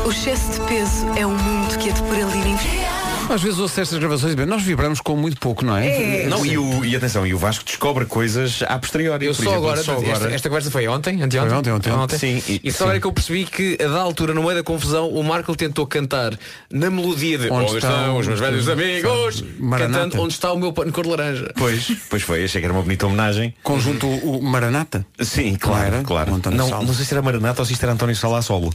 [0.06, 2.87] O excesso de peso é um mundo que é de por ali.
[3.30, 6.26] Às vezes ouço estas gravações e bem, nós vibramos com muito pouco, não é?
[6.28, 9.26] Não, e, o, e atenção, e o Vasco descobre coisas a posteriori.
[9.26, 10.34] Eu só exemplo, agora, só esta, agora.
[10.34, 11.50] esta conversa foi ontem, anteontem?
[11.64, 12.18] Foi ontem, ontem.
[12.18, 12.92] Sim, E, e- só sim.
[12.92, 15.86] era que eu percebi que a da altura, no meio da confusão, o Marco tentou
[15.86, 16.38] cantar
[16.72, 20.04] na melodia de Onde Onde estão estão os meus velhos amigos, Maranata.
[20.04, 21.52] cantando Onde está o meu pano de cor de laranja.
[21.58, 23.54] Pois, pois foi, achei que era uma bonita homenagem.
[23.62, 25.06] Conjunto o Maranata?
[25.20, 26.32] Sim, claro, claro.
[26.32, 28.42] O António Não, não sei se era Maranata ou se isto era António Sala a
[28.42, 28.72] solo.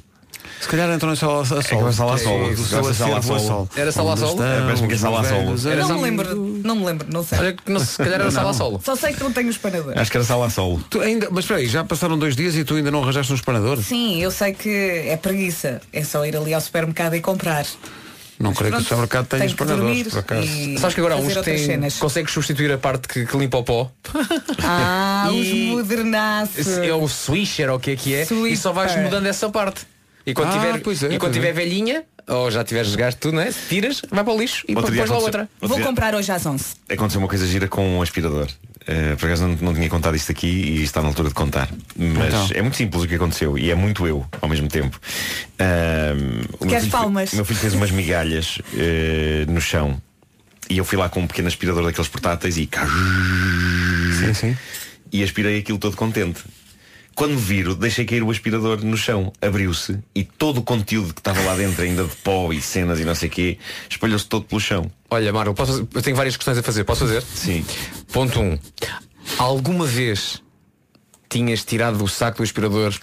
[0.63, 1.59] Se calhar António Sala a Sol.
[1.59, 2.57] É vai Sala a Sol.
[2.57, 3.39] Sala a Sol.
[3.41, 3.69] Sol.
[3.75, 4.37] Era Sala a Sol?
[4.37, 7.39] que é Sala a não me lembro, não me lembro, não sei.
[7.41, 8.81] Olha não, se calhar era sala a solo.
[8.85, 9.93] Só sei que não tenho espanador.
[9.99, 10.83] Acho que era Sala a Solo.
[10.89, 13.35] Tu ainda, mas espera aí, já passaram dois dias e tu ainda não arranjaste um
[13.35, 13.83] espanador?
[13.83, 14.71] Sim, eu sei que
[15.09, 15.81] é preguiça.
[15.93, 17.67] É só ir ali ao supermercado e comprar.
[18.39, 20.49] Não creio que o pronto, supermercado tenha espanadores, por acaso.
[20.79, 21.99] Sabes que agora há uns que outras têm, cenas.
[21.99, 23.91] consegues substituir a parte que, que limpa o pó.
[24.65, 26.67] Ah, E- os modernaços.
[26.69, 28.27] É o swisher ou o que é que é.
[28.49, 29.83] E só vais mudando essa parte.
[30.27, 31.53] E quando Ah, tiver, pois é, e quando pois tiver é.
[31.53, 33.51] velhinha, ou já tiveres gasto tudo, não é?
[33.69, 35.41] Tiras, vai para o lixo e depois lá outra.
[35.43, 36.65] outro Vou dia comprar hoje às 11.
[36.89, 38.49] Aconteceu uma coisa gira com um aspirador.
[38.87, 41.69] Eh, por acaso não, não tinha contado isto aqui e está na altura de contar.
[41.97, 42.49] Mas Então.
[42.55, 45.01] é muito simples o que aconteceu e é muito eu ao mesmo tempo.
[46.61, 47.33] Meu Queres palmas?
[47.33, 50.01] O meu filho fez umas migalhas eh, no chão
[50.71, 52.69] e eu fui lá com um pequeno aspirador daqueles portáteis e
[54.19, 54.57] Sim, sim.
[55.13, 56.41] e aspirei aquilo todo contente.
[57.15, 61.21] Quando me viro, deixei cair o aspirador no chão, abriu-se e todo o conteúdo que
[61.21, 63.59] estava lá dentro, ainda de pó e cenas e não sei o quê,
[63.89, 64.91] espalhou-se todo pelo chão.
[65.11, 66.85] Olha, Marco, posso eu tenho várias questões a fazer.
[66.85, 67.23] Posso fazer?
[67.23, 67.65] Sim.
[68.13, 68.43] Ponto 1.
[68.45, 68.59] Um.
[69.39, 70.43] Alguma vez
[71.29, 72.95] tinhas tirado o saco do aspirador?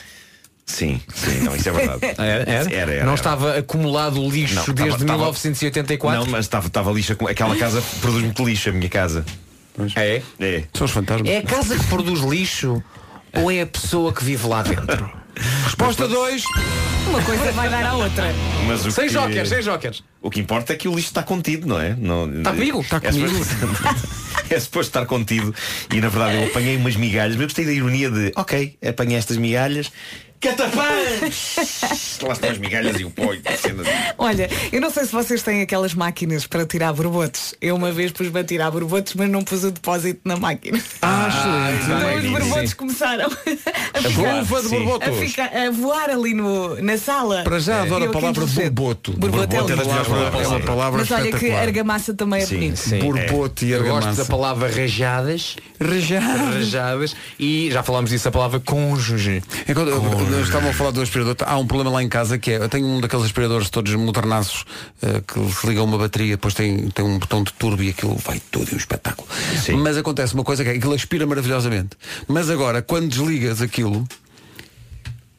[0.65, 1.99] Sim, sim, não, isso é verdade.
[2.21, 2.51] Era, era?
[2.51, 3.13] Era, era, Não era.
[3.15, 6.19] estava acumulado lixo Não, desde estava- estava- 1984?
[6.25, 7.15] Não, mas estava, estava lixa.
[7.15, 9.25] com- Aquela casa produz muito lixo, a minha casa.
[9.95, 10.21] É?
[10.39, 10.63] É.
[10.73, 11.27] São os fantasmas.
[11.29, 12.83] É a casa que produz lixo
[13.33, 15.09] ou é a pessoa que vive lá dentro?
[15.63, 16.43] Resposta 2.
[17.07, 18.25] Uma coisa vai dar à outra.
[18.67, 19.13] Mas o Sem que...
[19.13, 20.03] jokers, sem jokers.
[20.21, 21.95] O que importa é que o lixo está contido, não é?
[21.97, 22.29] Não...
[22.37, 22.81] Está comigo?
[22.81, 23.29] Está É comigo.
[23.29, 24.09] suposto...
[24.53, 25.53] é suposto estar contido
[25.93, 29.15] e na verdade eu apanhei umas migalhas, mas eu gostei da ironia de ok, apanhei
[29.17, 29.91] estas migalhas,
[30.39, 32.19] catapãs!
[32.23, 33.87] Lá estão as migalhas e o pó e cenas.
[34.17, 37.55] Olha, eu não sei se vocês têm aquelas máquinas para tirar borbotes.
[37.61, 40.79] Eu uma vez pus-me a tirar borbotes, mas não pus o depósito na máquina.
[41.01, 42.27] Ah, excelente.
[42.27, 43.29] Então os borbotes começaram
[43.93, 47.43] a luva de a, ficar- a voar ali no, na sala.
[47.43, 49.13] Para já adoro a palavra borboto.
[49.13, 50.43] Borboto é é.
[50.43, 52.77] É uma palavra Mas olha que argamassa também é bonito.
[52.77, 52.99] sim.
[52.99, 54.23] Borboto e Eu gosto argamassa.
[54.23, 55.55] da palavra rajadas.
[55.79, 56.53] Rajado.
[56.53, 57.15] Rajadas.
[57.39, 59.41] E já falámos disso, a palavra cônjuge.
[60.37, 62.87] Estavam a falar do aspirador, há um problema lá em casa que é, eu tenho
[62.87, 64.65] um daqueles aspiradores todos modernaços
[65.01, 67.89] eh, que se liga a uma bateria, depois tem, tem um botão de turbo e
[67.89, 69.27] aquilo vai tudo em um espetáculo.
[69.63, 69.73] Sim.
[69.73, 71.97] Mas acontece uma coisa que é que aquilo aspira maravilhosamente.
[72.27, 74.07] Mas agora, quando desligas aquilo,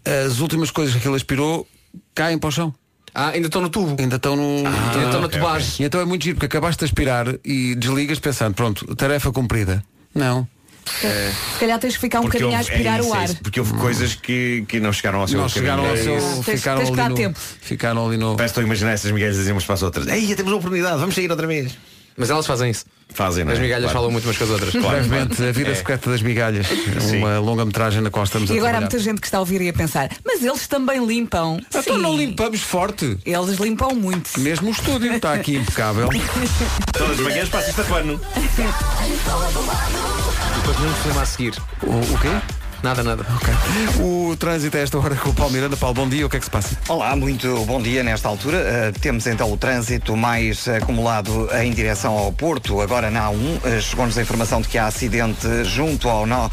[0.04, 1.66] as últimas coisas que aquilo aspirou
[2.14, 2.74] caem para o chão.
[3.14, 3.96] Ah, ainda estão no tubo.
[3.98, 4.58] Ainda estão no.
[4.58, 5.68] ainda estão na ok, tubagem.
[5.80, 9.82] E então é muito giro, porque acabaste de aspirar e desligas pensando, pronto, tarefa cumprida.
[10.14, 10.46] Não.
[10.86, 13.24] Se calhar tens que ficar um Porque bocadinho a é aspirar isso, o é ar.
[13.24, 16.16] isso, porque houve coisas que, que não chegaram ao seu Não chegaram ao seu.
[16.16, 16.20] É.
[16.44, 17.14] Tens- Ficaram tens ali no.
[17.14, 17.38] tempo.
[17.60, 18.36] Ficaram ali no.
[18.36, 20.06] Parece que estou a imaginar essas migalhas dizemos para as outras.
[20.08, 21.72] Ei, temos uma oportunidade, vamos sair outra vez.
[22.20, 22.84] Mas elas fazem isso.
[23.12, 23.54] Fazem, não é?
[23.54, 23.98] As migalhas Claro.
[23.98, 24.72] falam muito umas com as outras.
[24.72, 25.74] Brevemente, a vida É.
[25.74, 26.66] secreta das migalhas.
[27.16, 28.90] Uma longa-metragem na qual estamos a E agora há trabalhar.
[28.92, 31.58] muita gente que está a ouvir e a pensar, mas eles também limpam.
[31.74, 33.18] Então não limpamos forte.
[33.26, 34.38] Eles limpam muito.
[34.38, 36.08] Mesmo o estúdio está aqui impecável.
[36.92, 38.20] Todas as manhãs passa isto a pano.
[40.56, 41.54] Depois não a seguir.
[41.82, 42.59] O, o quê?
[42.82, 43.26] Nada, nada.
[43.98, 45.76] O trânsito a esta hora com o Paulo Miranda.
[45.76, 46.24] Paulo, bom dia.
[46.24, 46.78] O que é que se passa?
[46.88, 48.56] Olá, muito bom dia nesta altura.
[48.56, 53.34] Uh, temos então o trânsito mais acumulado em direção ao Porto, agora na A1.
[53.34, 56.50] Uh, Chegou-nos a informação de que há acidente junto ao nó uh,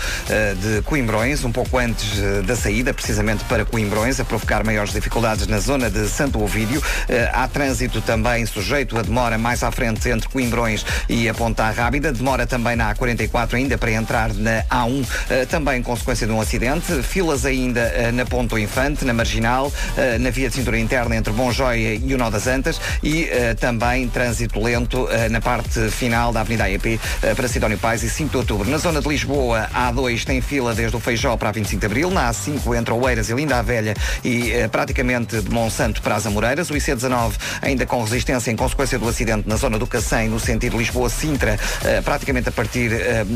[0.57, 5.47] de Coimbrões, um pouco antes uh, da saída, precisamente para Coimbrões, a provocar maiores dificuldades
[5.47, 6.80] na zona de Santo Ovídio.
[6.80, 6.84] Uh,
[7.32, 12.11] há trânsito também sujeito a demora mais à frente entre Coimbrões e a Ponta Rábida.
[12.11, 17.03] Demora também na A44 ainda para entrar na A1, uh, também consequência de um acidente.
[17.03, 21.32] Filas ainda uh, na Ponto Infante, na Marginal, uh, na via de cintura interna entre
[21.34, 26.32] Bom Joia e o Nó das Antas e uh, também trânsito lento na parte final
[26.32, 26.99] da Avenida AEP
[27.36, 28.70] para Sidónio Pais e 5 de Outubro.
[28.70, 31.86] Na zona de Lisboa, a A2 tem fila desde o Feijó para a 25 de
[31.86, 33.93] Abril, na A5 entre Oeiras e Linda a Velha
[34.24, 36.70] e praticamente de Monsanto para as Amoreiras.
[36.70, 40.78] O IC19 ainda com resistência em consequência do acidente na zona do Cacém, no sentido
[40.78, 41.57] Lisboa-Sintra,
[42.03, 42.91] praticamente a partir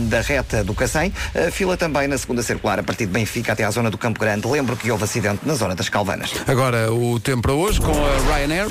[0.10, 1.14] da reta do Cacém.
[1.52, 4.48] Fila também na segunda circular a partir de Benfica até à zona do Campo Grande.
[4.48, 6.32] Lembro que houve acidente na zona das Calvanas.
[6.48, 8.68] Agora o tempo para hoje com a Ryanair.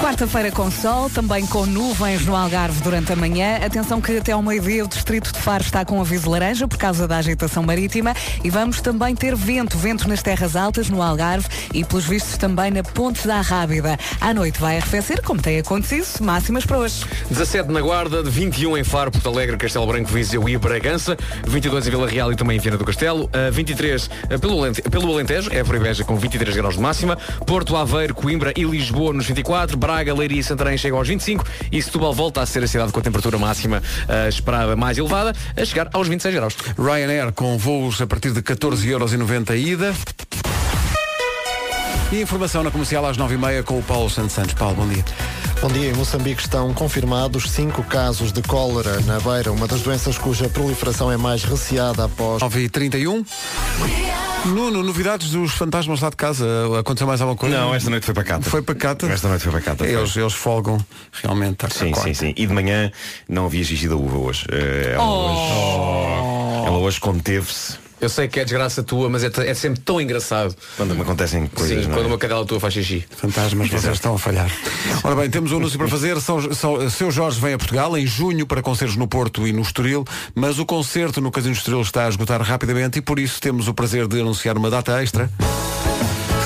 [0.00, 3.56] Quarta-feira com sol, também com nuvens no Algarve durante a manhã.
[3.64, 7.08] Atenção que até ao meio-dia o distrito de Faro está com aviso laranja por causa
[7.08, 11.84] da agitação marítima e vamos também ter vento, vento nas terras altas no Algarve e
[11.84, 13.96] pelos vistos também na Ponte da Rábida.
[14.20, 17.06] À noite vai arrefecer, como tem acontecido, máximas para hoje.
[17.30, 21.90] 17 na Guarda, 21 em Faro, Porto Alegre, Castelo Branco, Viseu e Bragança, 22 em
[21.90, 25.52] Vila Real e também em Viana do Castelo, uh, 23 uh, pelo, Alente- pelo Alentejo,
[25.52, 29.76] Évora e Beja com 23 graus de máxima, Porto Aveiro, Coimbra e Lisboa nos 24,
[29.76, 33.00] Braga, Leiria e Santarém chegam aos 25 e Setúbal volta a ser a cidade com
[33.00, 33.78] a temperatura máxima
[34.08, 36.56] uh, esperada mais elevada, a chegar aos 26 graus.
[36.78, 39.94] Ryanair com voos a partir de 14,90€ a ida.
[42.12, 44.54] E informação na comercial às 9h30 com o Paulo Santos Santos.
[44.54, 45.04] Paulo, bom dia.
[45.64, 45.88] Bom dia.
[45.88, 51.10] Em Moçambique estão confirmados cinco casos de cólera na beira, uma das doenças cuja proliferação
[51.10, 52.42] é mais receada após.
[52.42, 53.26] 9h31.
[54.44, 56.46] Nuno, novidades dos fantasmas lá de casa.
[56.78, 57.56] Aconteceu mais alguma coisa?
[57.58, 58.50] Não, esta noite foi para Cata.
[58.50, 59.06] Foi para Cata?
[59.06, 59.84] Esta noite foi para Cata.
[59.84, 59.94] foi.
[59.94, 60.84] Eles, eles folgam
[61.22, 61.64] realmente.
[61.72, 62.08] Sim, quarta.
[62.08, 62.34] sim, sim.
[62.36, 62.92] E de manhã
[63.26, 64.44] não havia xixi da uva hoje.
[64.52, 67.78] Eh, Ela hoje, ela hoje conteve-se.
[68.04, 70.54] Eu sei que é desgraça tua, mas é, é sempre tão engraçado.
[70.76, 71.94] Quando me acontecem coisas, Sim, não é?
[71.94, 73.02] quando uma cadela tua faz xixi.
[73.16, 74.50] Fantasmas, vocês estão a falhar.
[75.02, 76.20] Ora bem, temos um anúncio para fazer.
[76.20, 79.62] São, são, seu Jorge vem a Portugal em junho para concertos no Porto e no
[79.62, 83.68] Estoril, mas o concerto no Casino Estoril está a esgotar rapidamente e por isso temos
[83.68, 85.30] o prazer de anunciar uma data extra.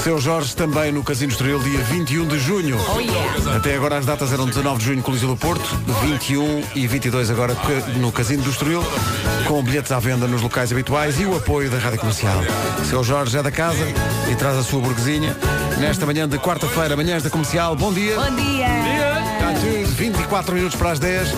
[0.08, 2.78] Seu Jorge também no Casino Estoril, dia 21 de junho.
[3.54, 5.68] Até agora as datas eram 19 de junho, Coliseu do Porto,
[6.00, 7.54] 21 e 22 agora
[7.98, 8.82] no Casino do Estoril,
[9.46, 12.40] com bilhetes à venda nos locais habituais e o apoio da Rádio Comercial.
[12.88, 13.84] Seu Jorge é da casa
[14.32, 15.36] e traz a sua burguesinha.
[15.78, 18.16] Nesta manhã de quarta-feira, manhãs da Comercial, bom dia.
[18.18, 18.66] Bom dia!
[19.34, 21.34] Está tudo, 24 minutos para as 10.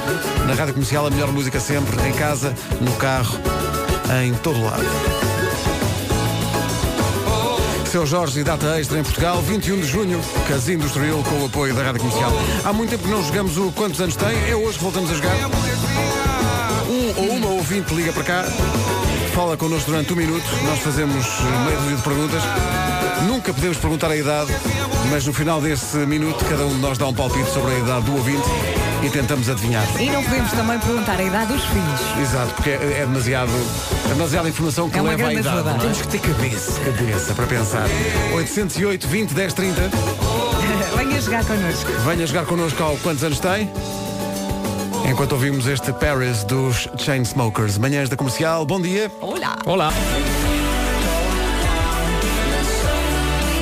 [0.47, 3.37] Na Rádio Comercial, a melhor música sempre, em casa, no carro,
[4.23, 5.30] em todo lado.
[7.91, 11.47] Seu Jorge e data extra em Portugal, 21 de junho, Casino do Estoril, com o
[11.47, 12.31] apoio da Rádio Comercial.
[12.65, 15.15] Há muito tempo que não jogamos o Quantos Anos Tem, é hoje que voltamos a
[15.15, 16.20] jogar.
[17.17, 18.45] Ou uma ouvinte liga para cá,
[19.35, 22.43] fala connosco durante um minuto, nós fazemos eh, meia dúzia de perguntas.
[23.27, 24.51] Nunca podemos perguntar a idade,
[25.11, 28.07] mas no final desse minuto, cada um de nós dá um palpite sobre a idade
[28.07, 28.43] do ouvinte
[29.03, 29.85] e tentamos adivinhar.
[30.01, 32.01] E não podemos também perguntar a idade dos filhos.
[32.21, 33.51] Exato, porque é, é demasiado,
[34.07, 35.49] é demasiada informação que É leva à idade.
[35.49, 35.71] ajuda.
[35.71, 35.79] é?
[35.79, 36.81] Temos que ter cabeça.
[36.81, 37.87] Cabeça para pensar.
[38.35, 39.91] 808 20 10 30.
[40.97, 41.91] Venha jogar connosco.
[42.07, 43.71] Venha jogar connosco ao quantos anos tem?
[45.11, 47.79] Enquanto ouvimos este Paris dos Chainsmokers.
[47.79, 49.11] Manhãs da Comercial, bom dia.
[49.21, 49.59] Olá.
[49.67, 49.93] Olá.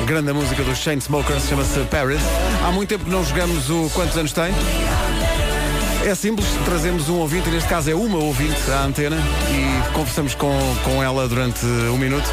[0.05, 2.21] Grande música dos Chainsmokers, chama-se Paris.
[2.63, 4.53] Há muito tempo que não jogamos o quantos anos tem?
[6.05, 9.17] É simples, trazemos um ouvinte, neste caso é uma ouvinte à antena
[9.49, 12.31] e conversamos com, com ela durante um minuto.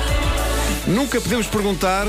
[0.86, 2.06] Nunca podemos perguntar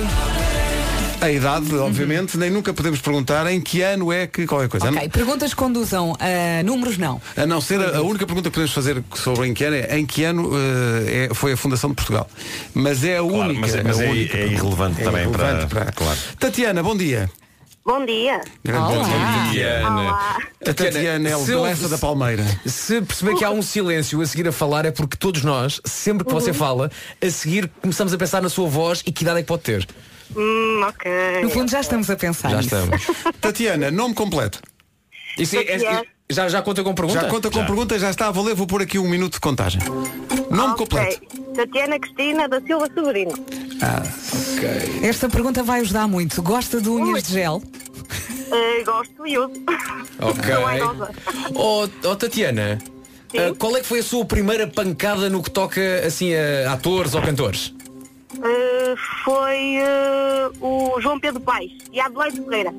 [1.19, 4.89] a idade, obviamente, nem nunca podemos perguntar em que ano é que qualquer coisa.
[4.89, 7.19] Ok, perguntas que conduzam a números não.
[7.35, 9.97] A não ser a, a única pergunta que podemos fazer sobre em que ano é
[9.97, 12.29] em que ano eh, é- foi a fundação de Portugal.
[12.73, 13.59] Mas é a única.
[13.59, 16.17] mas é- mas a é- única é irrelevante também para- claro.
[16.39, 17.29] Tatiana, bom dia.
[17.83, 18.41] Bom dia.
[18.65, 19.79] Grande bom dia.
[19.81, 20.11] Tatiana.
[20.11, 22.45] A Tatiana é da Palmeira.
[22.65, 26.27] Se perceber que há um silêncio a seguir a falar é porque todos nós, sempre
[26.27, 26.53] que você Uhum.
[26.57, 26.91] fala,
[27.21, 29.87] a seguir começamos a pensar na sua voz e que idade é que pode ter.
[30.35, 31.11] Hum, ok.
[31.43, 32.75] No fundo já estamos a pensar Já nisso.
[32.75, 33.07] estamos.
[33.41, 34.59] Tatiana, nome completo.
[35.37, 37.21] Isso é- é- já, já conta com pergunta?
[37.21, 39.81] Já conta com pergunta, já está a valer, vou pôr aqui um minuto de contagem.
[40.51, 41.21] Nome completo.
[41.55, 43.31] Tatiana Cristina da Silva Severino.
[43.81, 44.03] Ah,
[45.01, 46.41] Esta pergunta vai ajudar muito.
[46.41, 47.61] Gosta de unhas de gel?
[48.51, 49.53] Eh, gosto e uso.
[50.19, 50.53] Ok.
[50.53, 51.11] Não é nova.
[51.55, 52.77] Oh, oh, Tatiana,
[53.33, 57.13] ah, qual é que foi a sua primeira pancada no que toca assim a atores
[57.13, 57.73] ou cantores?
[58.43, 62.73] Eh, foi eh, o João Pedro Paes e a Adelaide Ferreira.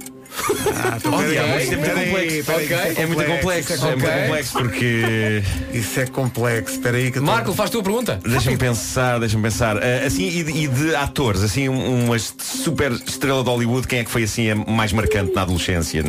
[1.10, 2.44] Ok, isto é muito complexo.
[2.44, 2.90] peraí, ok?
[2.92, 3.72] isso É muito complexo.
[3.72, 5.42] É muito complexo porque.
[5.72, 6.74] Isso é complexo.
[6.74, 8.20] Espera aí que eu tô- Marco, faz tu a pergunta?
[8.22, 9.78] Deixa-me pensar, deixa-me pensar.
[9.78, 14.00] Ah, assim, e de, e de atores, assim, um- uma super estrela de Hollywood, quem
[14.00, 16.02] é que foi assim a mais marcante na adolescência?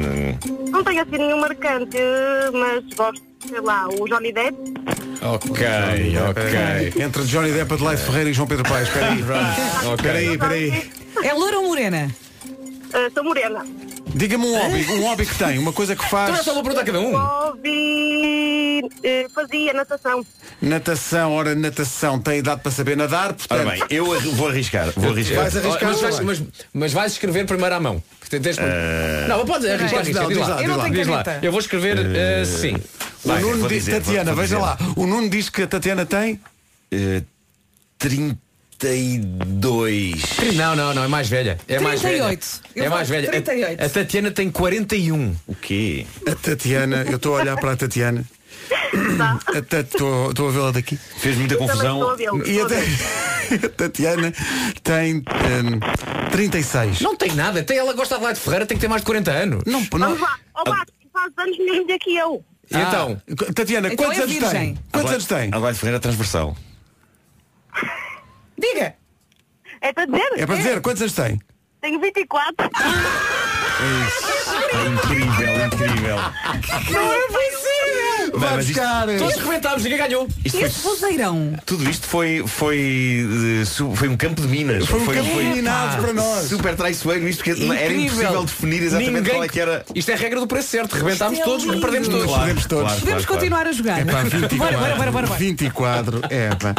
[0.70, 1.98] Não tenho assim nenhum marcante,
[2.54, 4.58] mas gosto, sei lá, o Johnny Depp.
[5.22, 5.66] Ok,
[6.30, 7.04] ok.
[7.04, 8.88] Entre Johnny Depp, Adelaide Ferreira e João Pedro Paes.
[8.88, 9.20] Espera aí.
[9.20, 10.92] Espera aí, espera aí.
[11.24, 12.10] É loura ou morena?
[12.94, 13.66] Eh, sou morena.
[14.16, 16.42] Diga-me um hobby, um hobby que tem, uma coisa que Então é faz.
[16.44, 17.16] só uma pergunta a cada um.
[17.16, 20.26] Hobby eh, fazia natação.
[20.62, 23.60] Natação, ora, natação, tem idade para saber nadar, portanto.
[23.60, 24.90] Ora bem, eu arri- vou arriscar.
[24.96, 25.44] Vou arriscar.
[25.44, 26.26] Vais arriscar, mas, vais, vai.
[26.26, 26.44] mas,
[26.74, 28.02] mas vais escrever primeiro à mão.
[28.20, 30.20] Porque tens- Não, mas podes arriscar, Podes arrisca.
[30.22, 31.18] dar, Diz diz lá, lá, diz lá.
[31.24, 31.40] diz lá.
[31.44, 32.76] Eu vou escrever eh, sim.
[33.24, 34.68] O Vai, Nuno vou diz, dizer, Tatiana, vou- vou veja dizer.
[34.68, 34.78] lá.
[34.96, 36.40] O Nuno diz que a Tatiana tem.
[36.92, 37.22] Eh,
[37.98, 40.22] 32.
[40.56, 41.58] Não, não, não, é mais velha.
[41.68, 42.24] É mais velha.
[42.24, 42.62] 38.
[42.76, 43.28] Eu É mais velha.
[43.28, 43.84] A- 38.
[43.84, 45.36] A, Tatiana tem 41.
[45.48, 46.06] O quê?
[46.26, 48.24] A Tatiana, eu estou a olhar para a Tatiana.
[49.48, 50.98] A Ta- Estou a vê-la daqui.
[51.20, 52.16] Fez muita a confusão.
[52.46, 54.34] E a, estou a a Tatiana
[54.84, 55.80] tem hum,
[56.32, 57.02] 36.
[57.02, 57.64] Não tem nada.
[57.64, 59.64] Tem, ela gosta de Adelaide Ferreira, tem que ter mais de 40 anos.
[59.66, 59.88] Não, não.
[59.92, 60.38] Vamos lá.
[60.56, 62.44] Ó, Vasco, faz anos mesmo que eu.
[62.72, 63.22] E então?
[63.32, 64.52] Ah, Tatiana, Então quantos é anos virgem.
[64.76, 64.84] tem?
[64.92, 65.48] Quantos anos tem?
[65.52, 66.56] Adelaide Ferreira transversal.
[68.58, 68.96] Diga!
[69.82, 70.30] É para dizer?
[70.38, 71.42] É para dizer, quantos anos tem?
[71.82, 72.70] Tenho 24.
[73.82, 76.16] É incrível, incrível.
[76.92, 78.40] Não é possível!
[78.40, 79.08] Vai mas isto- buscar.
[79.18, 80.28] Todos rebentámos, ninguém ganhou.
[80.46, 81.54] Isto foi, Este vozeirão.
[81.66, 83.28] tudo isto foi, foi,
[83.62, 84.86] eh, su- foi um campo de minas.
[84.86, 86.48] Foi um campo de minados para nós.
[86.48, 88.06] Super traiçoeiro isto, porque era Incrível.
[88.06, 89.86] impossível definir exatamente Ninguém- qual é que era.
[89.96, 90.94] Isto é a regra do preço certo.
[90.94, 91.82] Rebentámos Isto é todos, lindo.
[91.82, 92.26] perdemos todos.
[92.26, 92.84] Claro, Perdemos todos.
[92.86, 94.00] claro, Podemos claro, continuar a jogar.
[94.00, 94.58] É pá, 24.
[94.58, 95.40] Bora, bora, bora, bora, bora.
[95.40, 96.22] 24.
[96.30, 96.76] É pá.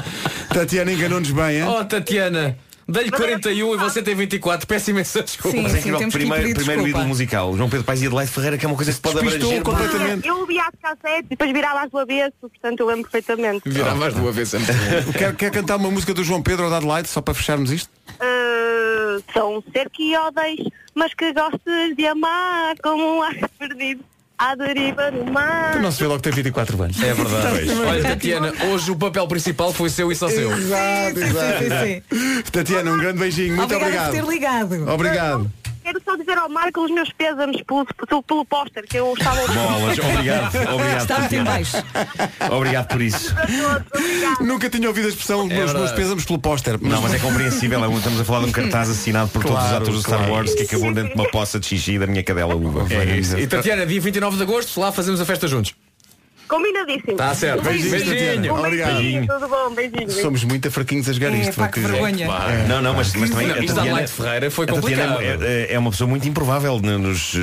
[0.55, 1.65] Tatiana enganou-nos bem, hein?
[1.69, 2.57] Oh, Tatiana,
[2.91, 4.67] dei-lhe 41 e você tem 24.
[4.67, 5.57] Peço imensa desculpa.
[5.57, 6.99] Sim, Mas é incrível, temos que primeiro, pedir primeiro desculpa.
[6.99, 9.15] ídolo musical, João Pedro Paes e Adelaide Ferreira, que é uma coisa que se pode
[9.21, 9.63] Despistou abranger.
[9.65, 10.29] completamente.
[10.29, 13.69] Eu ouvia as cassetes e depois virava as do avesso, portanto eu lembro perfeitamente.
[13.69, 14.63] Virava as duas vezes.
[15.17, 17.91] Quer, quer cantar uma música do João Pedro ou da Adelaide, só para fecharmos isto?
[18.21, 24.05] Uh, sou um ser que odeias, mas que gostes de amar como um ar perdido
[24.41, 25.79] à deriva no mar.
[25.81, 27.03] Não se vê logo que tem 24 anos.
[27.03, 27.71] É verdade.
[27.87, 30.51] Olha, Tatiana, hoje o papel principal foi seu e só seu.
[30.51, 32.43] Exato, Sim, sim, sim.
[32.51, 33.55] Tatiana, um grande beijinho.
[33.55, 34.25] Muito Obrigada obrigado.
[34.25, 34.91] por ter ligado.
[34.91, 35.51] Obrigado.
[35.83, 39.39] Quero só dizer ao Marco os meus pésames pelo, pelo, pelo póster que eu estava
[39.39, 39.55] a ouvir.
[39.55, 41.01] Bolas, obrigado, obrigado.
[41.03, 41.51] Está muito em Tatiana.
[41.51, 41.77] baixo.
[42.51, 43.35] Obrigado por isso.
[44.41, 45.79] Nunca tinha ouvido a expressão os meus, verdade.
[45.79, 46.79] meus pésamos pelo póster.
[46.81, 49.63] Não, mas é compreensível, é estamos a falar de um cartaz assinado por todos os
[49.69, 50.33] Claro, atores do Star claro.
[50.35, 52.87] Wars que acabou dentro de uma poça de xixi da minha cadela uva.
[52.93, 53.39] É isso.
[53.39, 55.75] E Tatiana, dia 29 de agosto, lá fazemos a festa juntos.
[56.51, 57.17] Combinadíssimo.
[57.17, 57.63] Tá certo.
[57.63, 58.55] Beijinho, Beijinho.
[58.55, 58.97] Um Obrigado.
[58.97, 59.97] beijinho, tudo bom, beijinho.
[60.07, 60.23] beijinho.
[60.23, 61.55] Somos muito fraquinhos a jogar É, isto.
[61.55, 61.93] pá, vou que dizer.
[61.93, 62.29] vergonha.
[62.69, 65.19] Não, não, mas, mas também Não, a Tatiana, Adelaide Ferreira foi complicado.
[65.23, 66.79] é, é uma pessoa muito improvável.
[66.81, 67.35] Nos,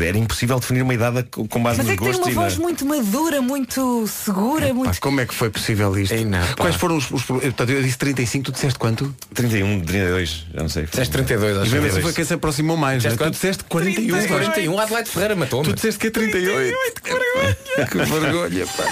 [0.00, 2.30] eh, era impossível definir uma idade com base Mas é nos que tem gostos uma
[2.32, 5.00] e na- voz muito madura, muito segura, Pá, muito.
[5.00, 6.12] como é que foi possível isto?
[6.12, 6.40] Ei, não.
[6.58, 9.14] Quais foram os, os eu, portanto, eu disse 35, tu disseste quanto?
[9.34, 10.84] 31, 32, já não sei.
[10.84, 11.70] Disseste 32, E acho.
[11.70, 12.04] mesmo assim 32.
[12.04, 13.02] foi quem se aproximou mais.
[13.02, 13.26] Disseste né?
[13.30, 14.16] Tu disseste 41.
[14.20, 14.28] pá.
[14.28, 15.68] 41, Adelaide Ferreira matou-me.
[15.68, 16.74] Tu disseste que é 38.
[17.02, 17.56] que vergonha.
[17.90, 18.84] que vergonha, pá.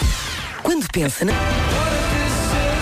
[0.63, 1.33] Quando pensa na...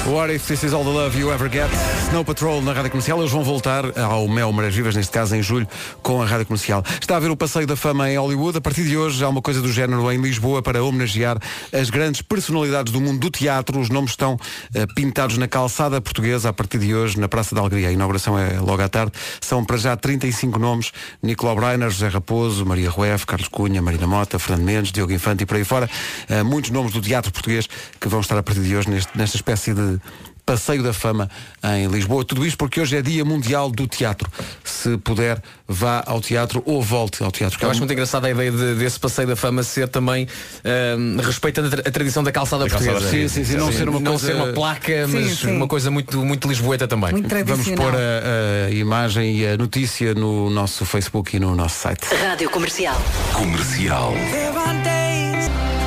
[0.09, 1.69] What if this is all the love you ever get?
[2.11, 3.19] Snow Patrol na Rádio Comercial.
[3.19, 5.67] Eles vão voltar ao Mel Marés Vivas, neste caso em julho,
[6.01, 6.85] com a Rádio Comercial.
[7.01, 8.57] Está a ver o Passeio da Fama em Hollywood.
[8.57, 11.39] A partir de hoje há uma coisa do género em Lisboa para homenagear
[11.73, 13.81] as grandes personalidades do mundo do teatro.
[13.81, 14.39] Os nomes estão
[14.75, 17.89] eh, pintados na calçada portuguesa a partir de hoje na Praça da Alegria.
[17.89, 19.11] A inauguração é logo à tarde.
[19.41, 20.93] São para já 35 nomes.
[21.21, 25.47] Nicolau Breiner, José Raposo, Maria Rueff, Carlos Cunha, Marina Mota, Fernando Mendes, Diogo Infante e
[25.47, 25.91] por aí fora.
[26.29, 27.69] Eh, muitos nomes do teatro português
[28.01, 29.96] que vão estar a partir de hoje neste- nesta espécie de
[30.45, 31.29] Passeio da Fama
[31.75, 32.25] em Lisboa.
[32.25, 34.31] Tudo isto porque hoje é Dia Mundial do Teatro.
[34.63, 37.59] Se puder, vá ao teatro ou volte ao teatro.
[37.61, 40.29] Eu acho muito engraçada a ideia de- desse passeio da fama ser também
[40.65, 43.29] ahm, respeitando a, tra- a tradição da calçada Da calçada portuguesa.
[43.35, 45.51] Sim, sim, sim, não ser uma não coisa- ser uma placa, Sim, mas sim.
[45.51, 47.11] uma coisa muito, muito lisboeta também.
[47.11, 51.81] Muito Vamos pôr a, a imagem e a notícia no nosso Facebook e no nosso
[51.81, 52.07] site.
[52.25, 52.97] Rádio Comercial.
[53.33, 54.15] Comercial.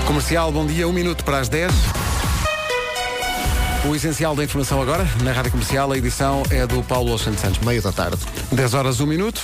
[0.05, 1.71] Comercial, bom dia, um minuto para as 10.
[3.87, 7.59] O essencial da informação agora, na Rádio Comercial, a edição é do Paulo Santos Santos.
[7.59, 8.17] Meio da tarde.
[8.51, 9.41] 10 horas, 1 minuto.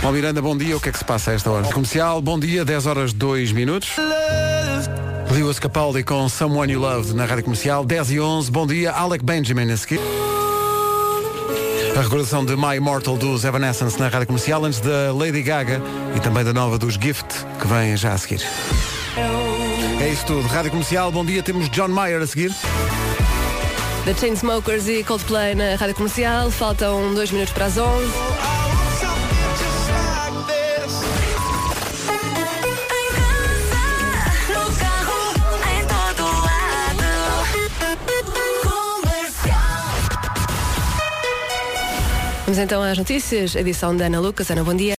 [0.00, 0.76] Bom, Miranda, bom dia.
[0.76, 1.64] O que é que se passa a esta hora?
[1.64, 3.90] Comercial, bom dia, 10 horas 2 minutos.
[5.32, 8.50] Lewis Capaldi com Someone You Loved na Rádio Comercial, 10 e 11.
[8.50, 10.00] Bom dia, Alec Benjamin a seguir.
[11.96, 15.82] A recordação de My Immortal dos Evanescence na Rádio Comercial, antes da Lady Gaga
[16.16, 17.26] e também da nova dos Gift,
[17.60, 18.40] que vem já a seguir.
[20.00, 20.46] É isso tudo.
[20.48, 21.42] Rádio Comercial, bom dia.
[21.42, 22.52] Temos John Mayer a seguir.
[24.04, 26.50] The Chainsmokers e Coldplay na Rádio Comercial.
[26.50, 28.06] Faltam dois minutos para as 11.
[42.48, 43.54] Vamos então às notícias.
[43.54, 44.50] Edição da Ana Lucas.
[44.50, 44.86] Ana, bom dia.